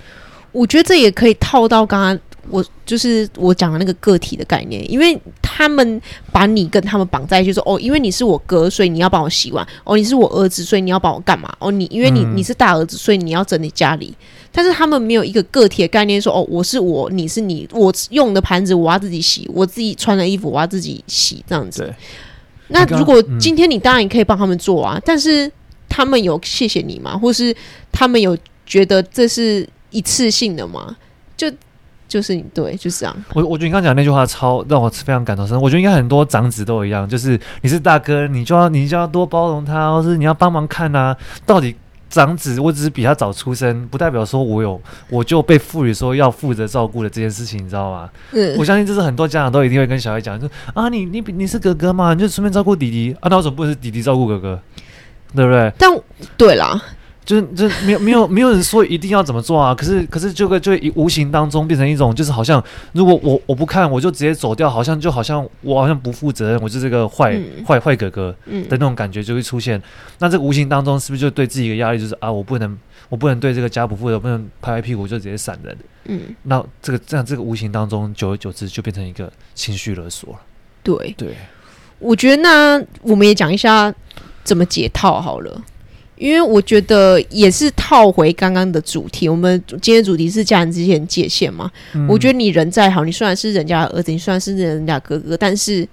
[0.51, 2.19] 我觉得这也可以套到刚刚
[2.49, 11.53] 我就是我讲的那个个体的概念，因为他们把你跟他们绑在一起，说哦，因为你是我哥，所以你要帮我洗碗；哦，你是我儿子，所以你要帮我干嘛？
[11.59, 14.15] 哦，你因为你你是大儿子，所以你要整理家里。
[14.51, 21.93] 但是他们没有一个个体的概念说，说哦，我是我，你是你，我用的盘子我要自己洗，我自己穿的衣服我要自己洗，这样子。
[22.69, 25.51] 对那如果今天你当然也可以帮他们做啊，嗯、但是
[25.87, 27.17] 他们有谢谢你吗？
[27.17, 27.55] 或是
[27.91, 30.95] 他们有觉得这是一次性的吗？
[31.35, 31.51] 就
[32.07, 33.23] 就是你对，就是这样。
[33.33, 35.61] 我我觉得你刚讲那句话超让我非常感同身受。
[35.61, 41.75] 我觉得应该很多长子都一样，就是你是大哥，你就要你就要多包容他，或是你要帮忙看啊，到底。
[42.09, 48.09] 长子，我只是比他早出生，不代表说我有我就被赋予说要负责照顾的这件事情，你知道吗？
[48.31, 54.59] 嗯，我相信这是很多家长都一定会跟小孩讲，说啊，你你你是哥哥嘛，你就顺便照顾弟弟啊，那为什么不能是弟弟照顾哥哥？
[55.35, 55.71] 对不对？
[55.77, 55.89] 但
[56.35, 56.81] 对啦。
[57.29, 69.79] 就是就没有没有没有人说一定要怎么做啊，可是可是这个就会无形当中变成一种，就是好像如果我我不看我就直接走掉，好像就好像我好像不负责任，我就是这个坏坏坏哥哥的那种感觉就会出现。
[70.17, 72.75] 那这个无形当中是不是就对自己一个压力，就是啊，我不能
[73.09, 75.77] 我不能对这个家不负责，不能拍拍屁股就直接闪人。
[76.05, 80.39] 嗯，那这个这样这个无形当中，久而久之就变成一个情绪勒索了。
[80.81, 81.35] 对对，
[81.99, 83.93] 我觉得那我们也讲一下
[84.43, 85.61] 怎么解套好了。
[86.19, 91.71] 因为我觉得也是套回刚刚的主题，我们今天主题是家人之间的界限嘛。
[91.93, 95.87] 嗯、我觉得你人再好，你虽然是人家的儿子，你虽然是人家哥哥，但是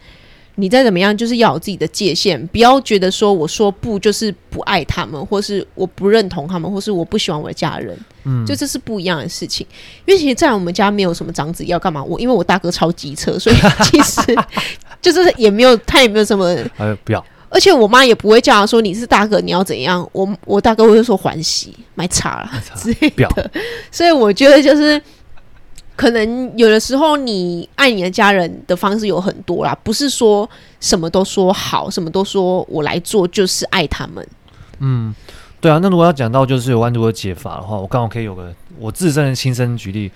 [0.57, 7.97] 你再怎么样，就是要有自己的界限，不要觉得说我说不就是不爱他们，或是我不认同他们，或是我不喜欢我的家人。
[8.25, 9.65] 嗯，就这是不一样的事情。
[10.07, 14.21] 因为其实，在我们家没有什么长子要干嘛，我因为我大哥超机车，所以其实
[15.01, 16.47] 就是也没有他也没有什么。
[16.79, 17.25] 呃，不要。
[17.49, 20.07] 而且我妈也不会叫他说，你是大哥，你要怎样？
[20.13, 23.51] 我我大哥会说欢喜买茶了 之类的。
[23.91, 25.01] 所以我觉得就是
[25.95, 30.49] 可能有的时候你爱你的家人的方式有很多啦，不是说
[30.81, 34.27] 什么都说好，什么都说我来做就是爱他们。
[34.81, 35.15] 嗯，
[35.61, 35.79] 对啊。
[35.81, 40.11] 那如果要讲到就是有关如何解法的话，我刚好可以有个我自身的亲身举例。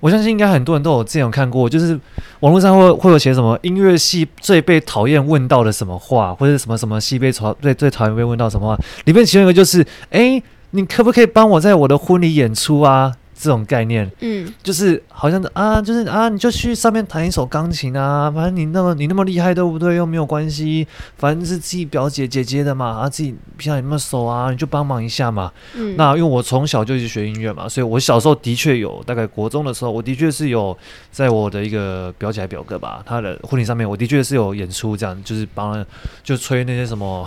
[0.00, 1.98] 我相信应该很多人都有这样看过，就是
[2.40, 13.12] 网络上会会有写什么音乐系最被讨厌问到的什么话，或者什么什么系被讨最最讨厌被问到什么话，里面其中一个就是，哎，你可不可以帮我在我的婚礼演出啊？
[13.40, 19.96] 这种概念，嗯，就是好像啊，就是啊，你就去上面弹一首钢琴啊，反正你那么你那么厉害，对不对？
[19.96, 25.50] 又没有关系，反正是自己表姐姐姐的嘛，啊，自己平常也那么熟啊，你就帮忙一下嘛。
[25.74, 30.76] 嗯，那因为我从小就一直学音乐嘛，所以我小时候的确有，大概国中的时候，我的确是有
[31.10, 35.82] 在我的一个表姐表哥吧，他的婚礼上面，我的确是有演出，这样就是帮
[36.22, 37.26] 就吹那些什么。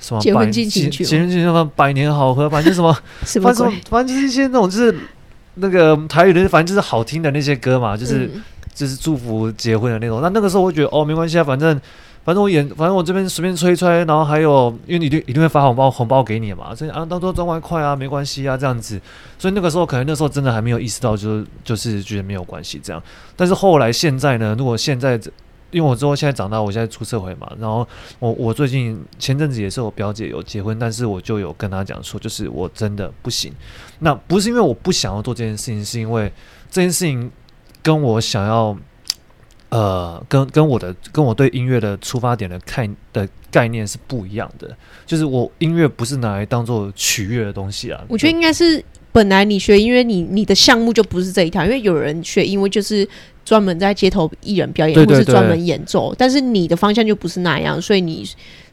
[0.00, 1.04] 什么结婚进行曲？
[1.04, 2.48] 结婚进行什么百年好合？
[2.48, 2.90] 反正什么，
[3.42, 4.94] 反正反正就是一些那种就是。
[5.60, 8.42] 那个台语的，反正就是好听的那些歌嘛，就是、嗯、
[8.74, 10.20] 就是祝福结婚的那种。
[10.20, 11.80] 那那个时候我觉得哦，没关系啊，反正
[12.24, 19.00] 反正我演，反正我这边随便吹吹，然后还有，因为你一定一定会发红包红包给你嘛，所以啊，当做赚外快啊，没关系啊，这样子。
[19.38, 23.02] 所以那个时候可能那时候真的还没有意识到，就是就是觉得没有关系这样。
[23.36, 25.18] 但是后来现在呢，如果现在
[25.70, 27.86] 因为我之后现在长大，我现在出社会嘛，然后
[28.18, 33.52] 我我最近前阵子也是我表姐有结婚，但是我就有跟她讲说，就是我真的不行。
[34.00, 36.32] 那不是因为我不想要做这件事情，是因为
[36.70, 37.30] 这件事情
[37.82, 38.76] 跟我想要，
[39.68, 44.76] 呃，跟跟我的跟我对音乐的出发点的看的概念是不一样的。
[45.06, 48.02] 就是我音乐不是拿来当做取悦的东西啊。
[48.08, 53.08] 我觉得应该是本来你学音乐，你你的项目就不是这一条，因为有人学音乐就是。
[53.50, 58.24] 专门在街头艺人表演，或是专门演奏，但是你的方向就不是那样，所以你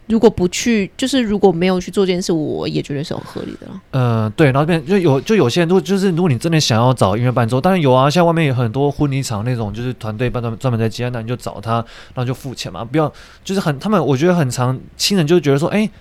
[0.05, 3.67] 如果不去，就是如果没有去做这件事，我也觉得是很合理的。
[3.89, 11.77] 嗯、呃，对，然后这边就有就有些人，如果就是如果你真的想要找音乐伴奏，当然有啊，像外面有很多婚礼场那种，就是团队伴专专门在接，那你就找他，
[12.13, 13.11] 然后就付钱嘛，不要
[13.43, 15.91] 就是很他们，我觉得很常亲人就觉得说，哎、欸。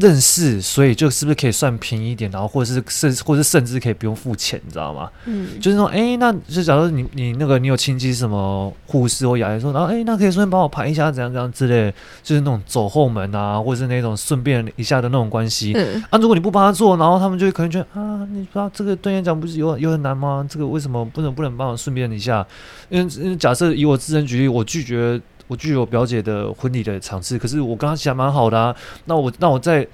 [0.00, 5.10] 认识，所以就是不是可以算便宜一点，然后或者是甚，或者甚至可以不用付钱，你知道吗？
[5.26, 15.72] 嗯，就是说，哎、欸，那就假如你你那个你有亲戚什么护士或牙医说，然后哎、欸，那可以顺便帮我排一下，怎样怎样之类，就是那种走后门啊，或者是那种顺便一下的那种关系。
[15.74, 20.46] 嗯，啊，如果你不帮他做，然后他们就可能觉得啊，你不知道这个对你讲不是有有很难吗？
[20.48, 22.46] 这个为什么不能不能帮我顺便一下？
[22.88, 25.20] 因为因为假设以我自身举例，我拒绝。
[25.48, 28.74] 我具有表姐的婚礼的场次，可是我跟她想蛮好的啊。
[29.06, 29.86] 那我那我在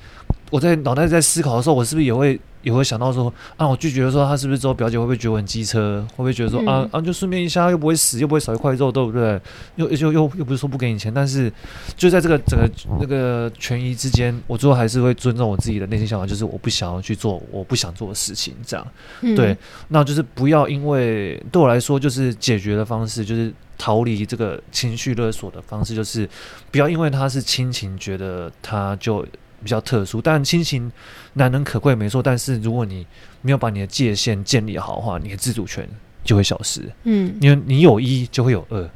[0.50, 6.04] 我在脑袋在思考的时候，我是不是也会也会想到说，啊，我拒绝的时候，他是不是之后表姐会不会觉得我很机车？
[6.10, 9.40] 会不会觉得说，嗯、啊啊，就顺便一下，又不会死，又不会少一块肉，对不对？
[9.76, 11.52] 又又又又不是说不给你钱，但是
[11.96, 18.86] 就在这个整个那个权宜之间，我最后还是会尊重我自己的内心想法，就是我不想要去做我不想做的事情，这样。
[19.20, 19.56] 嗯、对，
[19.88, 23.52] 那就是不要因为对我来说，就是解决的方式就是。
[23.76, 26.26] 逃离这个情绪勒索的方式，就是
[26.70, 29.26] 不要因为他是亲情，觉得他就
[29.64, 30.20] 比较特殊。
[30.20, 30.92] 但亲情
[31.32, 32.22] 难能可贵，没错。
[32.22, 33.04] 但是如果你
[33.40, 35.88] 没有把你的界限建立好的话，你的自主权
[36.22, 36.82] 就会消失。
[37.04, 38.88] 嗯，因为你有一就会有二，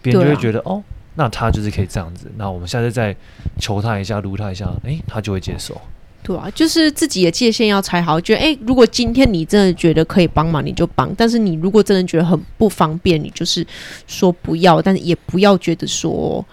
[0.00, 0.82] 别人就会觉得、啊、哦，
[1.14, 2.30] 那他就是可以这样子。
[2.36, 3.16] 那我们下次再
[3.58, 5.80] 求他一下，撸他一下，诶，他就会接受。
[6.24, 8.20] 对啊，就是自己的界限要踩好。
[8.20, 13.66] 觉得哎，如果今天你真的觉得可以帮忙，你就帮；但是你如果真的觉得很不方便，你就是
[14.06, 14.80] 说不要。
[14.80, 16.44] 但是也不要觉得说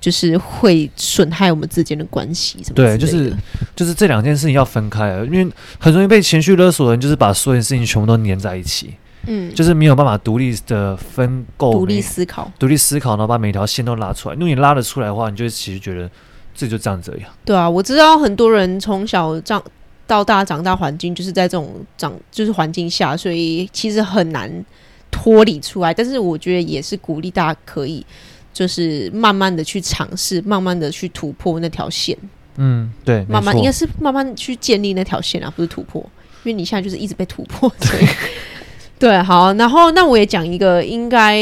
[0.00, 2.74] 就是会损害我们之间的关系什么。
[2.74, 3.32] 对，就是
[3.74, 8.94] 就是这两件事情要分开了，因为很容易被情绪勒索的人，就是把所有事情全部都粘在一起。
[9.26, 14.34] 嗯，就是没有办法独立的分构、独立思考、独立思考，然后把每条线都拉出来。
[14.36, 16.08] 因为你拉得出来的话，你就其实觉得
[16.54, 17.22] 自己就这样子而已。
[17.44, 19.62] 对啊，我知道很多人从小长
[20.06, 24.64] 到大长大环境就是在这种长就是环境下，所以其实很难
[25.10, 25.92] 脱离出来。
[25.92, 28.06] 但是我觉得也是鼓励大家可以
[28.58, 32.18] 就是慢慢的去尝试，慢慢的去突破那条线。
[32.56, 36.04] 嗯，对，慢慢应该是慢慢去建立那条线啊，不是突破。
[36.42, 38.04] 因为你现在就是一直被突破，所以。
[38.98, 41.38] 对，好，然后那我也讲一个，应该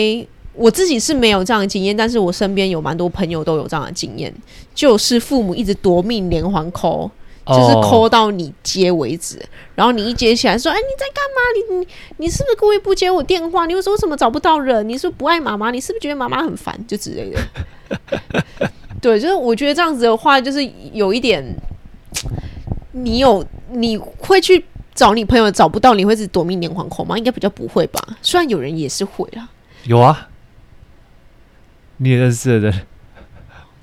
[0.52, 4.31] 我自己是没有这样的经验，但是我身边有蛮多朋友都有这样的经验，
[4.74, 7.11] 就是父母一直夺命连环 call，
[7.46, 11.40] 就是 call 到你接为止，哦、然后你一接起来说，哎，你在干嘛？
[11.54, 13.66] 你你你是不是故意不接我电话？
[13.66, 14.88] 你为什么为什么找不到人？
[14.88, 15.70] 你是不爱妈妈？
[15.70, 16.78] 你是不是觉得妈妈很烦？
[16.87, 17.40] 就之类的。
[19.00, 20.59] 对，就是我觉得这样子的话，就是
[20.92, 21.44] 有一点，
[22.92, 24.64] 你有你会去。
[24.96, 27.18] 找你朋友找不到，你会是夺命连环 call 吗？
[27.18, 28.02] 应该比较不会吧。
[28.22, 29.46] 虽然有人也是会啦。
[29.85, 30.30] 有啊，
[31.98, 32.87] 你也认识的人，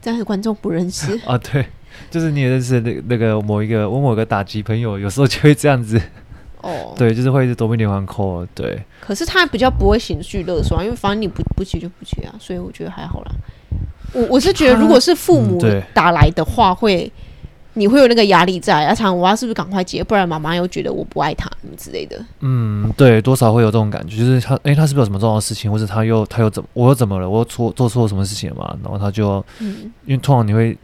[0.02, 1.38] 但是观众不认识啊。
[1.52, 1.68] 对，
[2.10, 6.02] 就是你也认识那那个某一个我某个打击朋友，有时候就会这样子。
[6.62, 8.48] 哦， 对，就是会是夺命连环 call。
[8.56, 13.32] 对，可是他比较不会情绪勒索，因为反正你不不接就不接啊，所以我觉得还好啦。
[14.14, 15.60] 我我是觉得，如果是父母
[15.94, 17.12] 打来的话，会。
[17.76, 22.24] 你会有那个压力在，啊常我要是不是赶快接，不然妈妈又觉得我不爱他什么之类的。
[22.42, 28.78] 嗯，对，多少会有这种感觉，就是他，哎，他是不是有什么重要的事情，或者他又他又怎么，我又怎么了，我又错做错什么事情了嘛？
[28.84, 30.78] 然后他就，嗯，因为通常你会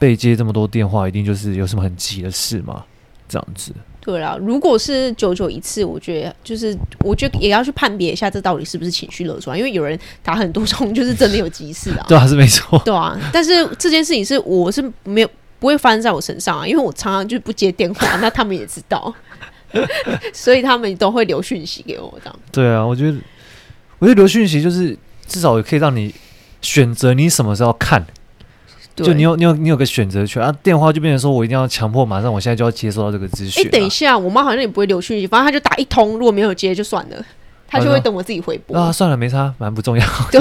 [0.00, 2.84] 被接这么多电话，一定就是有什么很急的事嘛，
[3.28, 3.72] 这样子。
[4.00, 12.04] 对啊，如果是久久一次，我觉得就是我觉得也要去判别一下，这到底是不是情绪勒索，因为有人打很多通，就是真的有急事啊。
[12.08, 12.80] 对啊，是没错。
[12.84, 15.30] 对啊，但是这件事情是我是没有。
[15.60, 19.14] 不会发生在我身上啊，因为我常常就不接电话，那他们也知道，
[20.32, 22.38] 所以他们都会留讯息给我这样。
[22.50, 23.18] 对啊，我觉得，
[23.98, 26.14] 我觉得留讯息就是至少也可以让你
[26.62, 28.10] 选择你什么时候看，对
[29.04, 30.54] 就你有你有你有个选择权啊。
[30.62, 33.66] 电话就变成说我一定要强迫马上，我现在就要接收到这个资讯。
[33.66, 37.24] 哎，等一下，我妈好像也不会留讯息，反正她就打一通，如果没有接就算了，
[37.66, 38.90] 她就会等我自己回拨啊。
[38.92, 40.06] 算了，没差，蛮不重要。
[40.30, 40.40] 对，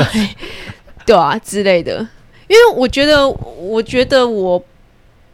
[1.05, 1.99] 对啊之类的，
[2.47, 4.63] 因为我觉得，我觉得我。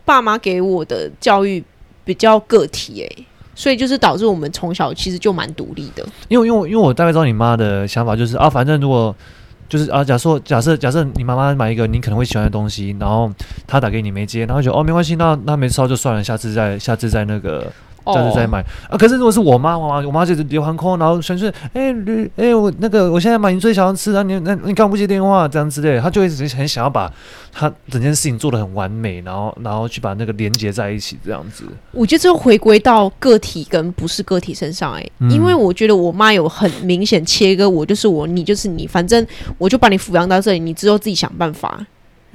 [0.07, 1.63] 爸妈给我的教育
[2.03, 6.05] 比较个体诶、欸，所以就是导致我们从小其实就蛮独立的。
[6.27, 9.15] 因为因为因为我大概知道你妈的想法，就是啊，反正如果
[9.67, 13.31] 就是啊，假设假设假设你妈妈买一个你可能会喜欢的东西，然后
[13.65, 17.71] 她打给你没接，然后就哦没关系，那那没收就算了，下次再下次再那个。
[18.13, 18.97] 下次再买啊！
[18.97, 21.93] 可是如果是我妈，我妈我妈就是连环 call，然后想说，哎、欸，
[22.35, 25.47] 哎、欸，我那个我现在买你最想要吃的，你那你干嘛不接电话？
[25.47, 27.11] 这样之类的，他就会很想要把
[27.51, 31.65] 她整件事情做的很完美，然后然后去把那个连接在一起，这样子。
[31.91, 39.25] 我觉得这回归到个体跟不是个体身上、欸，哎、嗯，因为我觉得我妈有很明显切割，我就是我，你就是你，反正
[39.57, 41.85] 我就把你抚养到这里，你之后自己想办法。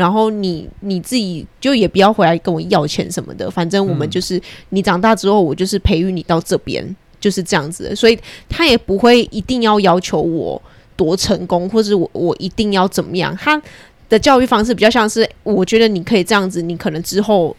[0.01, 7.95] 然后你你自己就也不要回来跟我要钱什么的，反正我们就是你长大之后，我就是培育你到这边，就是这样子的。
[7.95, 10.61] 所以他也不会一定要要求我
[10.97, 13.37] 多成功，或者我我一定要怎么样。
[13.37, 13.61] 他
[14.09, 17.55] 的教育方式比较像是，我觉得你可以这样子，你可能之后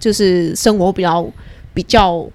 [0.00, 1.24] 就是生活比较
[1.72, 2.28] 比较。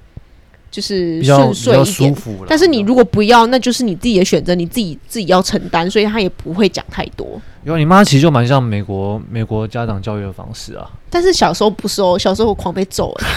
[0.71, 2.15] 就是顺遂一点，
[2.47, 7.39] 但是你如果不要，那就是你自己的选择，你自己自己要承担，所以他也不会讲太多。
[7.65, 10.89] 因为你妈其实就蛮像美国美国家长教育的方式啊。
[11.09, 13.27] 但是小时候不是哦，小时候我狂被揍了。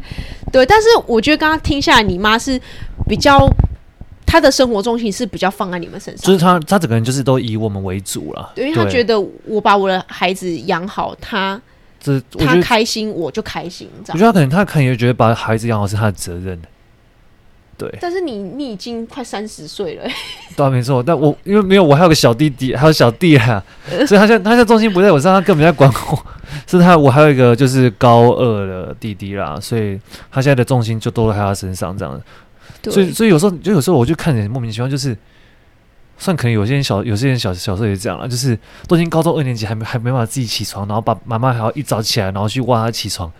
[0.52, 2.58] 对，但是我觉得刚刚听下来，你妈是
[3.08, 3.46] 比较
[4.24, 8.52] 她的生活重心是比较放在你们身上，就是她她整个人就是都以我们为主了。
[8.54, 11.12] 对，因为她觉得我把我的孩子养好，
[12.00, 12.46] 她。
[12.46, 13.88] 他开心，我就开心。
[14.08, 16.60] 我觉得他可能，他可能也觉得把孩子养好是他的责任。
[17.76, 17.92] 对。
[18.00, 20.04] 但是你，你已经快三十岁了。
[20.56, 21.02] 对啊，没错。
[21.02, 23.62] 但我因为没有，我还有个小弟弟，还有小弟啊，
[24.06, 26.26] 所以他现在他现在重心不在我身上，他根本在管我。
[26.66, 32.20] 是他，我还有一个就是高二的弟弟啦，所以他现在的重心就都在他身上这样。
[32.80, 32.92] 对。
[32.92, 35.16] 所以，所以有时候就有时候我就看着莫名其妙，就是。
[36.18, 43.30] 算可能有些人小，有些人小小时候也这样了，就是都已经高中二年级还没还没办法自己起床，然后爸妈妈还要一早起来，然后去挖他起床。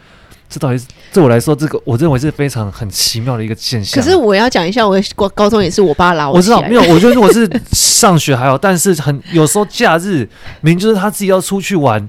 [0.49, 4.01] 这到底是对我来说，这个我认为是非常很奇妙的一个现象。
[4.01, 6.37] 可是我要讲一下，我高高中也是我爸拉我。
[6.37, 10.19] 我知道没有，我觉得如果是上学还好，但是很有时候假日
[10.61, 12.07] 明明就是他自己要出去玩，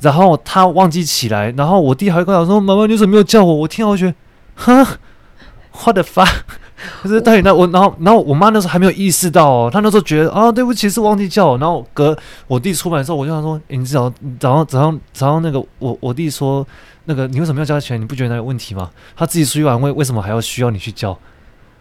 [0.00, 4.14] 然后他忘记起来，然后我弟还会跟我说：“妈妈，你怎么没有叫我？”我听到我觉得，
[4.56, 4.84] 哼
[5.84, 6.28] ，what the fuck。
[7.02, 11.58] 可是到底那我，然后然后我妈那时候还没有意识到哦，她那时候觉得啊，对不起，是忘记叫我。
[11.58, 12.16] 然后隔
[12.46, 16.66] 我弟出门的时候，我就想说，欸、你早早上早上早上那个我我弟说
[17.06, 18.00] 那个你为什么要交钱？
[18.00, 18.90] 你不觉得那有问题吗？
[19.16, 21.18] 他自己出去玩，为为什么还要需要你去叫？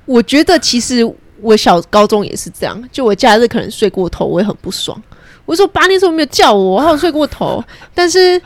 [0.05, 1.03] 我觉得其实
[1.41, 4.99] 我小高中也是这样，就我假日可能睡过头，我也很不爽。
[5.45, 8.41] 我说八年时候没有叫我，还有睡过头，但是。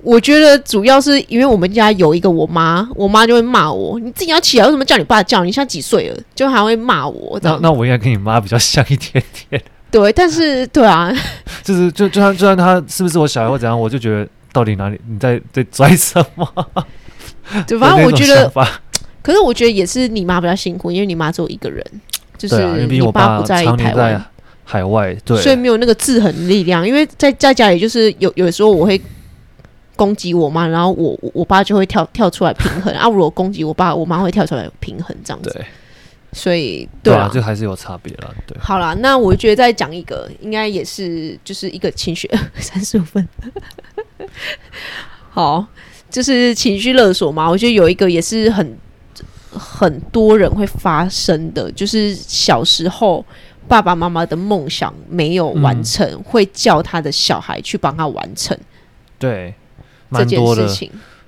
[0.00, 5.42] 我觉得主要是因为我们家有一个我妈，我妈就会骂我：“你自己要起来，为什么叫你爸叫？
[5.42, 7.36] 你现在几岁了？”就还会骂我。
[7.42, 9.60] 那 那我应该跟你妈比较像一点点。
[9.90, 11.12] 对，但是对啊，
[11.64, 16.46] 就是就就算就算他是不是我小孩或怎样，我就觉得到底哪里你在在拽什么？
[17.66, 18.48] 对，反正我觉得，
[19.20, 21.84] 可是我觉得也是你妈比较辛苦，因为你妈只有一个人，
[22.36, 24.24] 就是你爸不在台湾、
[24.62, 26.86] 海外，对，所以没有那个制衡力量。
[26.86, 29.00] 因为在在家里，就是有有时候我会。
[29.98, 33.08] 攻击我妈，然后我我爸就会跳跳出来平衡 啊！
[33.08, 35.50] 如果攻击我爸，我妈会跳出来平衡这样子。
[35.50, 35.66] 对，
[36.32, 38.32] 所以对啊，这还是有差别了。
[38.46, 42.30] 对，好啦，那我觉得再讲一个，应该也是就是一个情绪
[42.60, 43.28] 三十五分。
[45.30, 45.66] 好，
[46.08, 47.50] 就是情绪勒索嘛。
[47.50, 48.78] 我觉得有一个也是很
[49.50, 53.24] 很多人会发生的，就是小时候
[53.66, 58.56] 爸爸妈妈的梦想没有完成，嗯、会叫他的小孩去帮他完成。
[59.18, 59.52] 对。
[60.08, 60.68] 蛮多的，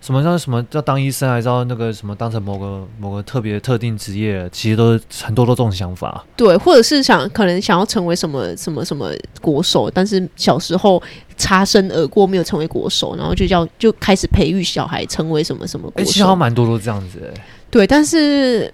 [0.01, 6.25] 什么叫什么叫当医生，还是要那个什么当成某个某个特别特定职业，其实都是很多都这种想法。
[6.35, 9.13] 对，或者是想可能想要成为什么什么什么
[9.43, 11.03] 国手，但是小时候
[11.37, 16.11] 擦身而过，没有成为国手，然后就叫就开始培育小孩成为什么什么国手。
[16.11, 17.45] 其实蛮多都这样子哎。
[17.71, 18.73] 对，但是，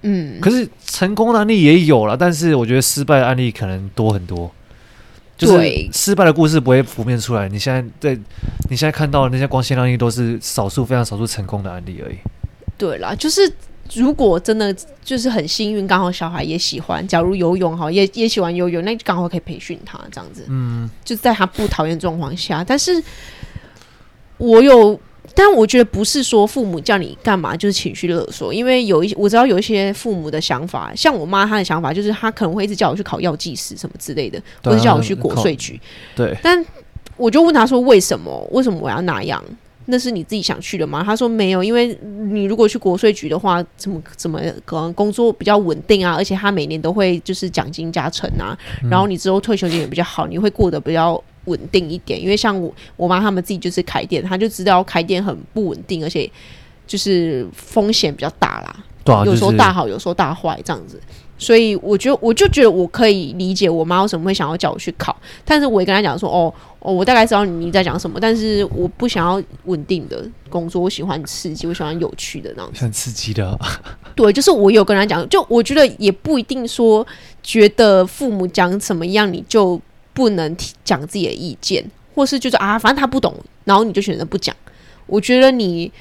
[0.00, 4.50] 嗯，可是成功的案例也有了，但是我觉得失败的案例可能多很多。
[5.44, 7.48] 就是失败的故事不会浮面出来。
[7.48, 8.20] 你现在在
[8.70, 12.16] 你现在看到的那些光鲜亮丽，都是少数非常少数成功的案例而已。
[12.76, 13.52] 对啦，就是
[13.94, 14.74] 如果真的
[15.04, 20.44] 就是很幸运，刚好小孩也喜欢，假如游泳哈，也也喜欢游泳，那就刚好可以培训他这样子。
[20.48, 22.64] 嗯，就在他不讨厌状况下。
[22.64, 23.02] 但是
[24.38, 25.00] 我有。
[25.34, 35.80] 但我觉得不是说父母叫你干嘛就是情绪勒索，因为有一些我知道有一些父母的想法，像我妈她的想法就是她可能会一直叫我去考药剂师什么之类的，或者叫我去国税局。
[36.14, 36.36] 对。
[36.42, 36.64] 但
[37.16, 38.46] 我就问她说为什么？
[38.52, 39.42] 为什么我要那样？
[39.86, 41.02] 那是你自己想去的吗？
[41.02, 46.14] 她说没有，因为你如果去国税局的话，怎么怎么可能工作比较稳定啊？
[46.14, 48.56] 而且他每年都会就是奖金加成啊，
[48.90, 51.22] 然后你之后退休金也比较好，你会过得比较。
[51.44, 56.30] 稳定一点，因为像我我妈他们自己就是开店，他就知道开店很不稳定，而且
[56.86, 58.76] 就是风险比较大啦。
[59.04, 61.00] 对啊，有时候大好，有时候大坏这样子。
[61.36, 65.14] 所以我觉得，我就觉得我可以理解我妈为什么会想要叫我去考，
[65.44, 72.72] 但是我也跟她讲说，哦哦，我大概知道你在讲什么，但是我不想要稳定的工作，我喜欢刺激，我喜欢有趣的那种。
[72.76, 73.58] 很刺激的。
[74.14, 77.04] 对，就是我有跟她讲，就我觉得也不一定说
[77.42, 79.78] 觉得父母讲怎么样你就。
[80.14, 81.84] 不能讲自己的意见，
[82.14, 83.34] 或是就是啊，反正他不懂，
[83.64, 84.56] 然后你就选择不讲。
[85.06, 85.92] 我觉得你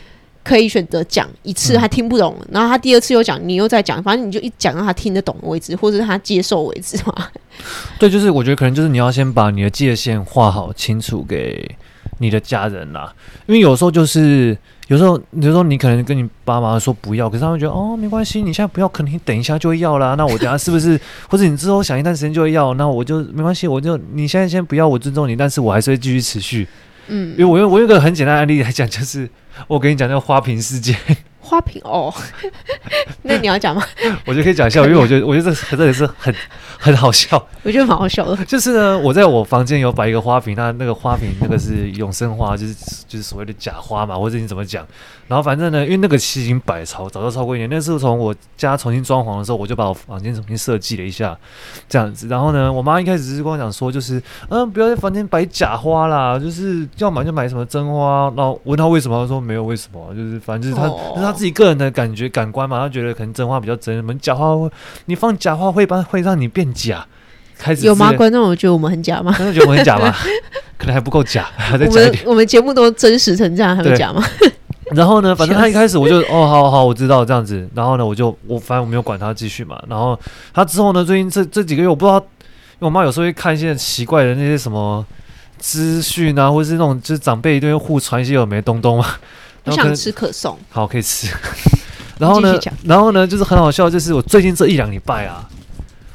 [0.43, 7.27] 可以选择讲一次，他听不懂，嗯、然后他第二次又讲，你又再讲，反正你就一讲让他听得懂为止，或者是他接受为止嘛。
[7.99, 11.75] 对，就是我觉得可能就是你要先把你的界限画好清楚给
[12.19, 13.13] 你的家人啦，
[13.47, 14.57] 因为有时候就是。
[14.87, 20.15] 有时候，有时候你可能跟你爸妈说不要，可是他们觉得哦，没关系，你现在不要，可能你等一下就会要啦。
[20.15, 20.99] 那我等下是不是？
[21.29, 26.67] 或者你之后想一段时间就会要，那我就没关系，我就你现在先不要，我尊重你，但是我还是会继续持续。
[27.07, 29.29] 嗯，因为我用我用个很简单的案例来讲，就是
[29.67, 30.95] 我跟你讲那个花瓶事件。
[31.45, 32.13] 花瓶哦，
[33.23, 33.83] 那你要讲吗？
[34.25, 36.33] 我就可以讲一下，因为我觉得我觉得这这也是很
[36.77, 37.41] 很好笑。
[37.63, 38.45] 我觉得蛮好笑的。
[38.45, 42.73] 就是呢，我在我房间有摆一个花瓶，那那个花瓶那个是永生花，就是
[43.07, 44.85] 就是所谓的假花嘛，或者你怎么讲？
[45.27, 51.35] 然后反正呢，因为那个其实已经摆超早就超过一年，那是从我家重新装潢的时候，我就把我房间重新设计了一下，
[51.87, 52.27] 这样子。
[52.27, 58.31] 然后呢，我妈一开始是跟我讲说，就是嗯，不要在房间摆假花啦，就是要买就买什么真花。
[58.35, 64.69] 然后问她为什么，她说没有为什么，就是反正就是她，哦、就是她自己个人的感觉感官嘛，她觉得可能真话比较真，我们假话会
[65.05, 67.05] 你放假话会把会让你变假。
[67.57, 68.11] 开始有吗？
[68.13, 69.31] 观众我觉得我们很假吗？
[69.37, 70.13] 观众觉得我们很假吗？
[70.77, 72.09] 可能还不够假，还在假一点。
[72.09, 74.21] 我们我们节目都真实成这样，还会假吗？
[74.91, 77.65] 然后呢，反正他一开始我就 哦，好好，我知道这样子。
[77.73, 79.81] 然后呢，我就我反正我没有管他继续嘛。
[79.87, 80.19] 然后
[80.53, 85.05] 他之后呢，最近这这几个月，我不知道，因为我妈有时候会看一些奇怪的那些什么
[85.57, 89.05] 资讯啊，或者是那种就是长辈一定会互传一些有没东东嘛。
[89.63, 91.27] 我想吃可颂，好可以吃。
[92.23, 95.47] 然后呢，然后呢，就是很好笑，就是我最近这一两礼拜啊，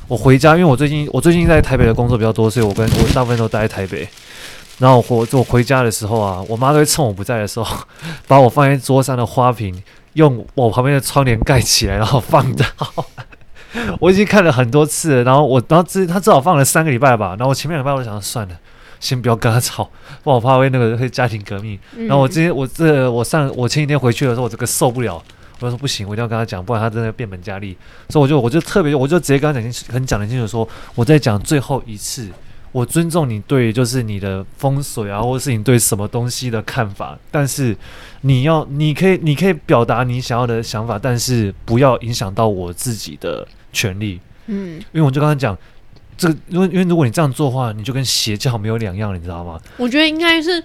[0.06, 4.08] 我回家，因为我最近我最近在台北的工作比较多，所以我跟我大部分都待在台北。
[4.78, 7.76] 然后我我回家的时候啊，我妈都会趁我不在的时候，
[8.26, 9.82] 把我放在桌上的花瓶
[10.14, 12.64] 用我旁边的窗帘盖起来，然后放着。
[14.00, 17.30] 我已经看了很多次了，然后我，然后至他至少放了三个礼拜吧。
[17.30, 18.54] 然后我前面两个礼拜我想算了，
[18.98, 19.84] 先不要跟他吵，
[20.22, 21.78] 不然我怕会那个会家庭革命。
[22.06, 25.22] 然后我今天我这我上我前几天回去的时候，我这个受不了，
[25.60, 27.76] 我说不行，我一定要跟他讲，不然他真的变本加厉。
[28.08, 32.28] 所以我就我就特别我就直接跟他讲清楚，很讲得清楚说，说我在讲最后一次。
[32.70, 37.74] 我尊重你对就是你的风水啊，或者是你对什么东西的看法，但是
[38.20, 44.20] 你要，你可以，你可以表达你想要的想法，但是不要影响到我自己的权利。
[44.48, 45.56] 嗯，因为我就刚才讲
[46.18, 49.58] 这个，因为因为如果你这样做的话，你就跟邪教没有两样，你知道吗？
[49.76, 50.62] 我觉得应该是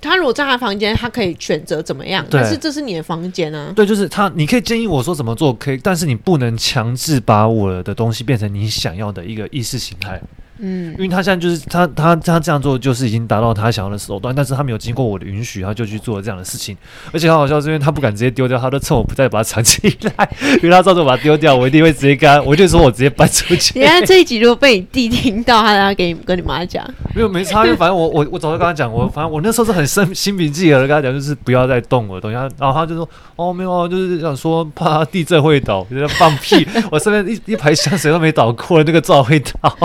[0.00, 3.72] 他如果在他房间，他可以选择怎么样，对但是这是你的房间啊。
[3.76, 10.20] 对，就是他，你可以建议我说怎么做，可以，但是你不能强制把我的东西变成你想要的一个意识形态。
[10.58, 16.76] 嗯，因为他现在就是他他他这样做就是已经达到他想要的手段，但是他没有经过我的允许，他就去做了这样的事情，
[17.12, 19.80] 而且很好笑，是因为他不敢直接丢掉，他都趁我不在把它藏起
[20.16, 20.28] 来，
[20.62, 23.78] 因为他照着我把它丢掉，我一定会直接跟他，我就说我直接搬出去。
[23.78, 26.84] 原来这一集如果被你弟听到，他要给你跟你妈讲，
[27.14, 39.76] 没有没差， 因为反正我我我早就跟他讲，我反正我那时候是很生心平气和的跟他讲，就是不要再动我的东西，然后他就说哦没有，就是想说怕地震会倒，就在放屁，我身边一 一排香水都没倒过，那个灶会倒。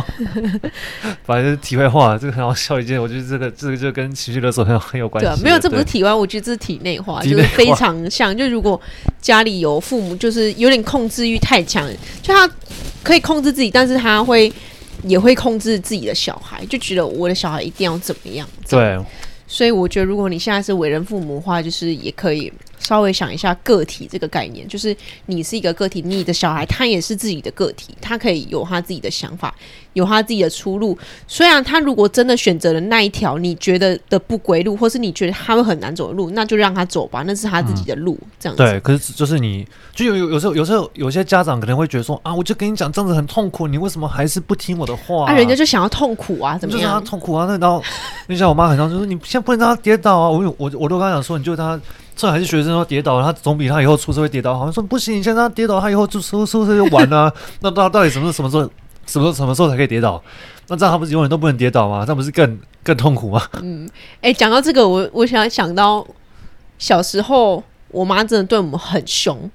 [1.25, 5.41] 反正就是题外话，这个很好笑一件，我觉得这个这个就跟情绪勒索很有很有关系。
[5.41, 8.35] 对，没有，这不是体外，我觉得这是体内化，就是非常像。
[8.35, 8.79] 就如果
[9.21, 11.89] 家里有父母，就是有点控制欲太强，
[12.21, 12.49] 就他
[13.03, 14.51] 可以控制自己，但是他会
[15.03, 18.47] 也会控制自己的小孩，就觉得我的小孩一定要怎么样。
[18.69, 18.99] 对，
[19.47, 22.51] 所以我觉得如果你现在是为人父母的话，就是也可以。
[22.81, 24.95] 稍微想一下个体这个概念，就是
[25.27, 29.53] 你是一个个体，你的小孩他也是自己的个体，他可以有他自己的想法，
[29.93, 30.97] 有他自己的出路。
[31.27, 38.17] 虽然他如果真的选择了那一条你觉得的不归路，或是你觉得他会很难走的路，那就让他走吧，那是他自己的路。
[38.21, 38.63] 嗯、这样子。
[38.63, 45.31] 对，可是就是你就有有有时候有时候有些家长可能会觉得说啊，我就跟你讲这样子很痛苦，你为什么还是不听我的话啊？
[45.31, 46.81] 啊人家就想要痛苦啊，怎么样？
[46.81, 47.83] 就让他痛苦啊，那然后
[48.27, 51.79] 你像我妈很常就说，你现在不能让他跌倒啊，我我我都跟他讲说，你就他。
[52.21, 54.65] 这还是学生说跌倒了，他总比他以后出社会跌倒好。
[54.65, 57.33] 像说不行，你先让他跌倒，他以后就出出社会就完了，啊。
[57.61, 58.61] 那到到底什么什么时候，
[59.07, 60.21] 什么时候什么时候才可以跌倒？
[60.67, 62.05] 那这样他不是永远都不能跌倒吗？
[62.05, 63.41] 这不是更更痛苦吗？
[63.63, 63.89] 嗯，
[64.21, 66.05] 哎，讲到这个，我我想想到
[66.77, 69.49] 小时候，我妈真的对我们很凶，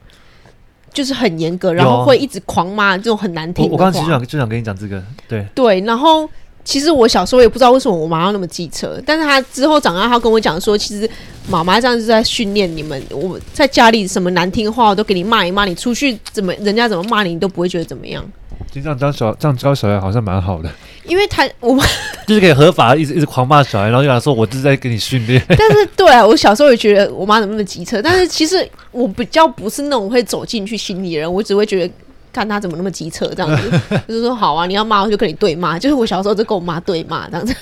[0.92, 3.70] 就是很严格，然后会一直狂骂这种很难听。
[3.70, 6.28] 我刚刚其实想就想跟你讲这个，对对，然后。
[6.66, 11.08] 其实我小时候也不知道为什么我妈要那么机车，但是她之后长大，她跟我讲说，其实
[11.48, 13.00] 妈妈这样是在训练你们。
[13.12, 18.24] 我在家里什么难听话我都给你骂一骂，你出去怎么人家怎么骂你，你都不会觉得怎么样。
[18.68, 20.68] 其实这样教小这样教小孩好像蛮好的，
[21.06, 21.84] 因为他我妈
[22.26, 25.40] 就是可以合法一直一直狂骂小孩，然后就想说我就是在给你训练。
[25.48, 31.94] 但是对啊，我小时候也觉得我妈怎么那么机车，但是其实我比较不是那种会走进去心里的人，我只会觉得。
[32.36, 33.70] 看他怎么那么机车这样子，
[34.06, 37.54] 就是说好啊，你要骂我就跟你对骂，就是我小时候就跟我妈对骂这样子。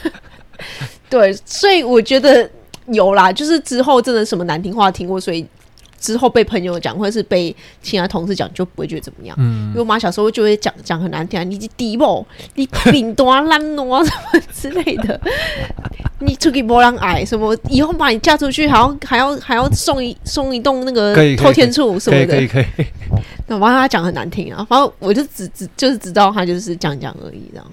[1.09, 2.51] 对，所以我觉得
[2.87, 5.47] 有啦，就是之后真的什么难听话听过，所以
[6.05, 9.35] 之后被朋友讲或者是被其他同事讲，就不会觉得怎么样。
[9.41, 12.23] 嗯，因为我妈小时候就会讲讲很难听，啊，你低保，
[12.57, 15.19] 你饼多烂挪什么之类的，
[16.19, 22.35] 你出去波浪矮什么，以后把你嫁出去还要还要还要送一送一栋那个透天厝什么的。
[22.35, 22.67] 可以可以
[23.47, 27.67] 那我妈她讲很难听啊，反正我就只只就是知道她就是讲讲而已，这样。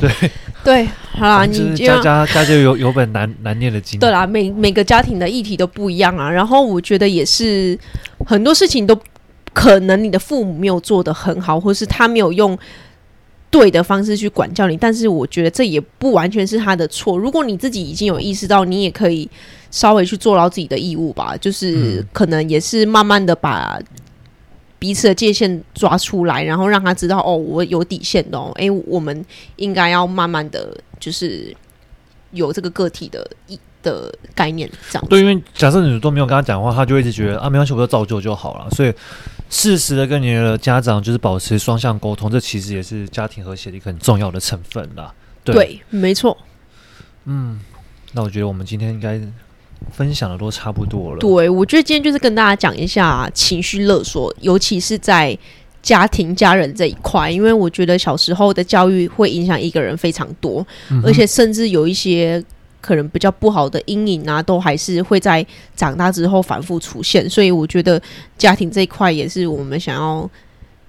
[0.00, 0.10] 对
[0.64, 3.98] 对，好啦，你家家家就有 有本难难念的经。
[4.00, 6.30] 对啦，每每个家庭的议题都不一样啊。
[6.30, 7.78] 然后我觉得也是
[8.26, 8.98] 很多事情都
[9.52, 12.58] 可能你的父母没有做的很好，或是他没有用
[13.50, 14.76] 对的方式去管教你。
[14.76, 17.16] 但是我觉得这也不完全是他的错。
[17.16, 19.28] 如果你自己已经有意识到，你也可以
[19.70, 21.36] 稍微去做到自己的义务吧。
[21.40, 23.78] 就是可能也是慢慢的把。
[24.78, 28.52] 彼此的界限抓出来，然后让他知道哦，我有底线的哦。
[28.56, 29.24] 哎，我们
[29.56, 31.54] 应该要慢慢的就是
[32.32, 35.08] 有这个个体的一的概念，这样。
[35.08, 38.70] 对，因为假设你都没有跟他讲话，他就一直觉得啊，没关系，我就照旧就好了。
[38.70, 38.92] 所以
[39.48, 45.14] 适时的跟你的家长就是保持双向沟通，这其实也是家庭和谐的一个很重要的成分啦。
[45.42, 46.36] 对，对，没错。
[47.24, 47.60] 嗯，
[48.12, 49.20] 那我觉得我们今天应该。
[49.90, 51.18] 分享的都差不多了。
[51.18, 55.36] 对，我觉得今天就是跟大家讲一下情绪勒索，尤其是在
[55.82, 62.42] 家庭、家人这一块，因为我觉得小时候的教育会影响一个人非常多，嗯、而且甚至有一些
[62.80, 67.28] 可能比较不好的阴影啊，都还是会在长大之后反复出现。
[67.28, 68.00] 所以我觉得
[68.36, 70.28] 家庭这一块也是我们想要。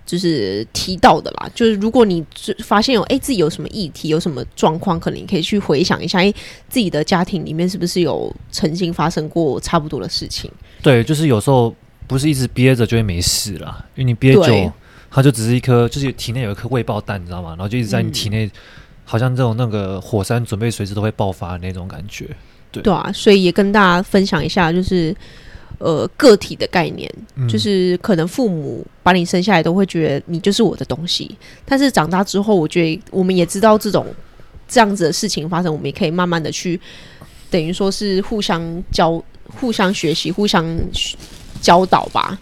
[0.07, 2.25] 就是提到的啦，就是如果你
[2.63, 6.35] 发现有哎、欸、自己有什么议题，有什么状况，可能你可以去回想一下，哎、欸、
[6.69, 10.49] 自己的家庭里面是不是有曾经发生过差不多的事情？
[10.81, 11.75] 对，就是有时候
[12.07, 14.71] 不是一直憋着就会没事啦，因为你憋久，
[15.11, 17.49] 它就只是一颗，就是体内有一颗未爆弹，你知道吗？
[17.49, 18.49] 然后就一直在你体内，
[19.03, 22.29] 好像这种那个火山准备随时都会爆发的那种感觉。
[22.71, 25.15] 对对啊，所以也跟大家分享一下，就是
[25.77, 34.05] 呃个体的概念，嗯、就是可能父母把你生下来都会觉得你就是我的东西，但是长大之后，我觉得我们也知道这种
[34.67, 36.79] 这样子的事情发生，我们也可以慢慢的去，
[37.49, 39.23] 等于说是互相教、
[39.59, 40.65] 互相学习、互相
[41.61, 42.37] 教导吧。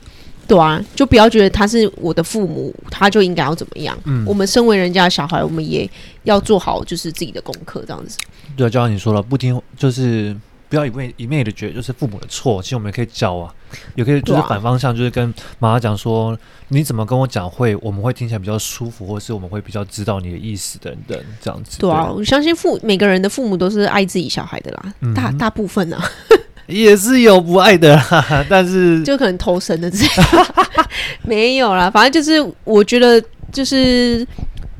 [0.48, 3.98] 对啊，就不要觉得他是我的父母，他就应该要怎么样。
[4.04, 5.90] 嗯，我们身为人家的小孩，我们也
[6.22, 8.16] 要做好就是自己的功课，这样子。
[8.56, 10.38] 对啊，就像你说了，不听就是
[10.76, 13.53] 不要一味一昧的觉得就是父母的错，其实我们也可以教啊，
[13.95, 21.80] 也可以就是反方向，就是跟妈妈讲说，啊、你怎么跟我讲会，我们会听起来比较舒服，或是我们会比较知道你的意思等等，这样子。
[21.80, 26.11] 对啊，我相信父每个人的父母都是爱自己小孩的啦，嗯、大大部分啊。
[26.67, 30.45] 也是有不爱的啦，但是就可能投神的这样，
[31.23, 31.89] 没有啦。
[31.89, 33.23] 反正就是我觉得，
[33.53, 34.28] 就是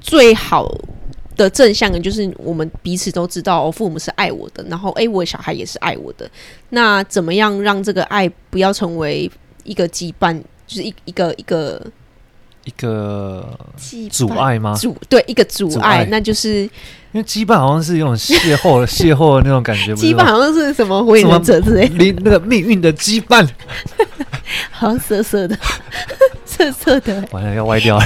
[0.02, 0.70] 最好
[1.36, 6.30] 的正向的，就是我们彼此都知道，我父母是爱我的，然后诶、欸，我的小孩也是爱我的。
[6.70, 9.30] 那怎么样让这个爱不要成为
[9.64, 11.82] 一个羁绊，就是一一个一个。
[12.66, 13.48] 一个
[14.10, 14.74] 阻碍吗？
[14.74, 16.70] 阻对一个阻碍，爱那就是因
[17.14, 19.94] 为羁绊好像是一种邂逅 邂逅的那种感觉。
[19.94, 23.48] 羁绊好像是什么火影忍者之类，离那个命运的羁绊，
[24.72, 25.56] 好像涩涩的，
[26.44, 28.06] 涩涩的，完了要歪掉了。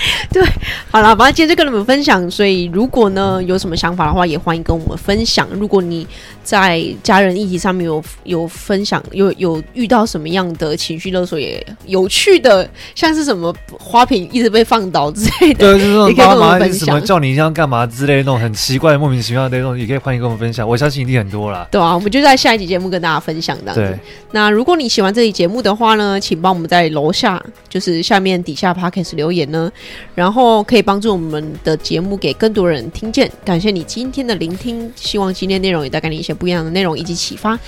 [0.32, 0.42] 对，
[0.90, 2.30] 好了，反正今天就跟你们分享。
[2.30, 5.46] 所以如果呢有什么想法的话，也欢迎跟我们分享。
[5.52, 6.06] 如果你
[6.42, 20.68] 在家人议题上面有有分享，有有遇到什么样的情绪勒索，也有趣的，像是什么花瓶一直被放倒之类的，对，就是那种爸妈什么叫你这样干嘛之类的那种很奇怪、莫名其妙的那种，也可以欢迎跟我们分享。
[20.68, 21.66] 我相信一定很多啦。
[21.70, 23.80] 对啊，我们就在下一集节目跟大家分享这样子。
[23.80, 23.98] 对
[24.32, 29.70] 那如果你喜欢这期节目的话呢，请帮我们在楼下，就是下面底下 Podcast 留言呢。
[30.14, 33.30] 然后可以帮助我们的节目给更多人听见。
[33.44, 37.58] 感谢你今天的聆听，希望今天内容也带给你一些不一样的内容以及启发。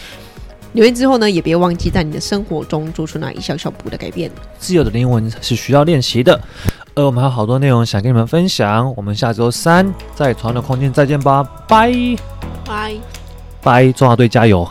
[0.72, 4.30] 留言之后呢，也别忘记在你的生活中做出那一小小步的改变。
[4.58, 6.40] 自由的灵魂是需要练习的，
[6.94, 8.90] 而我们还有好多内容想跟你们分享。
[8.96, 11.92] 我们下周三在同样的空间再见吧，拜
[12.64, 12.94] 拜
[13.62, 14.66] 拜，中华队加油！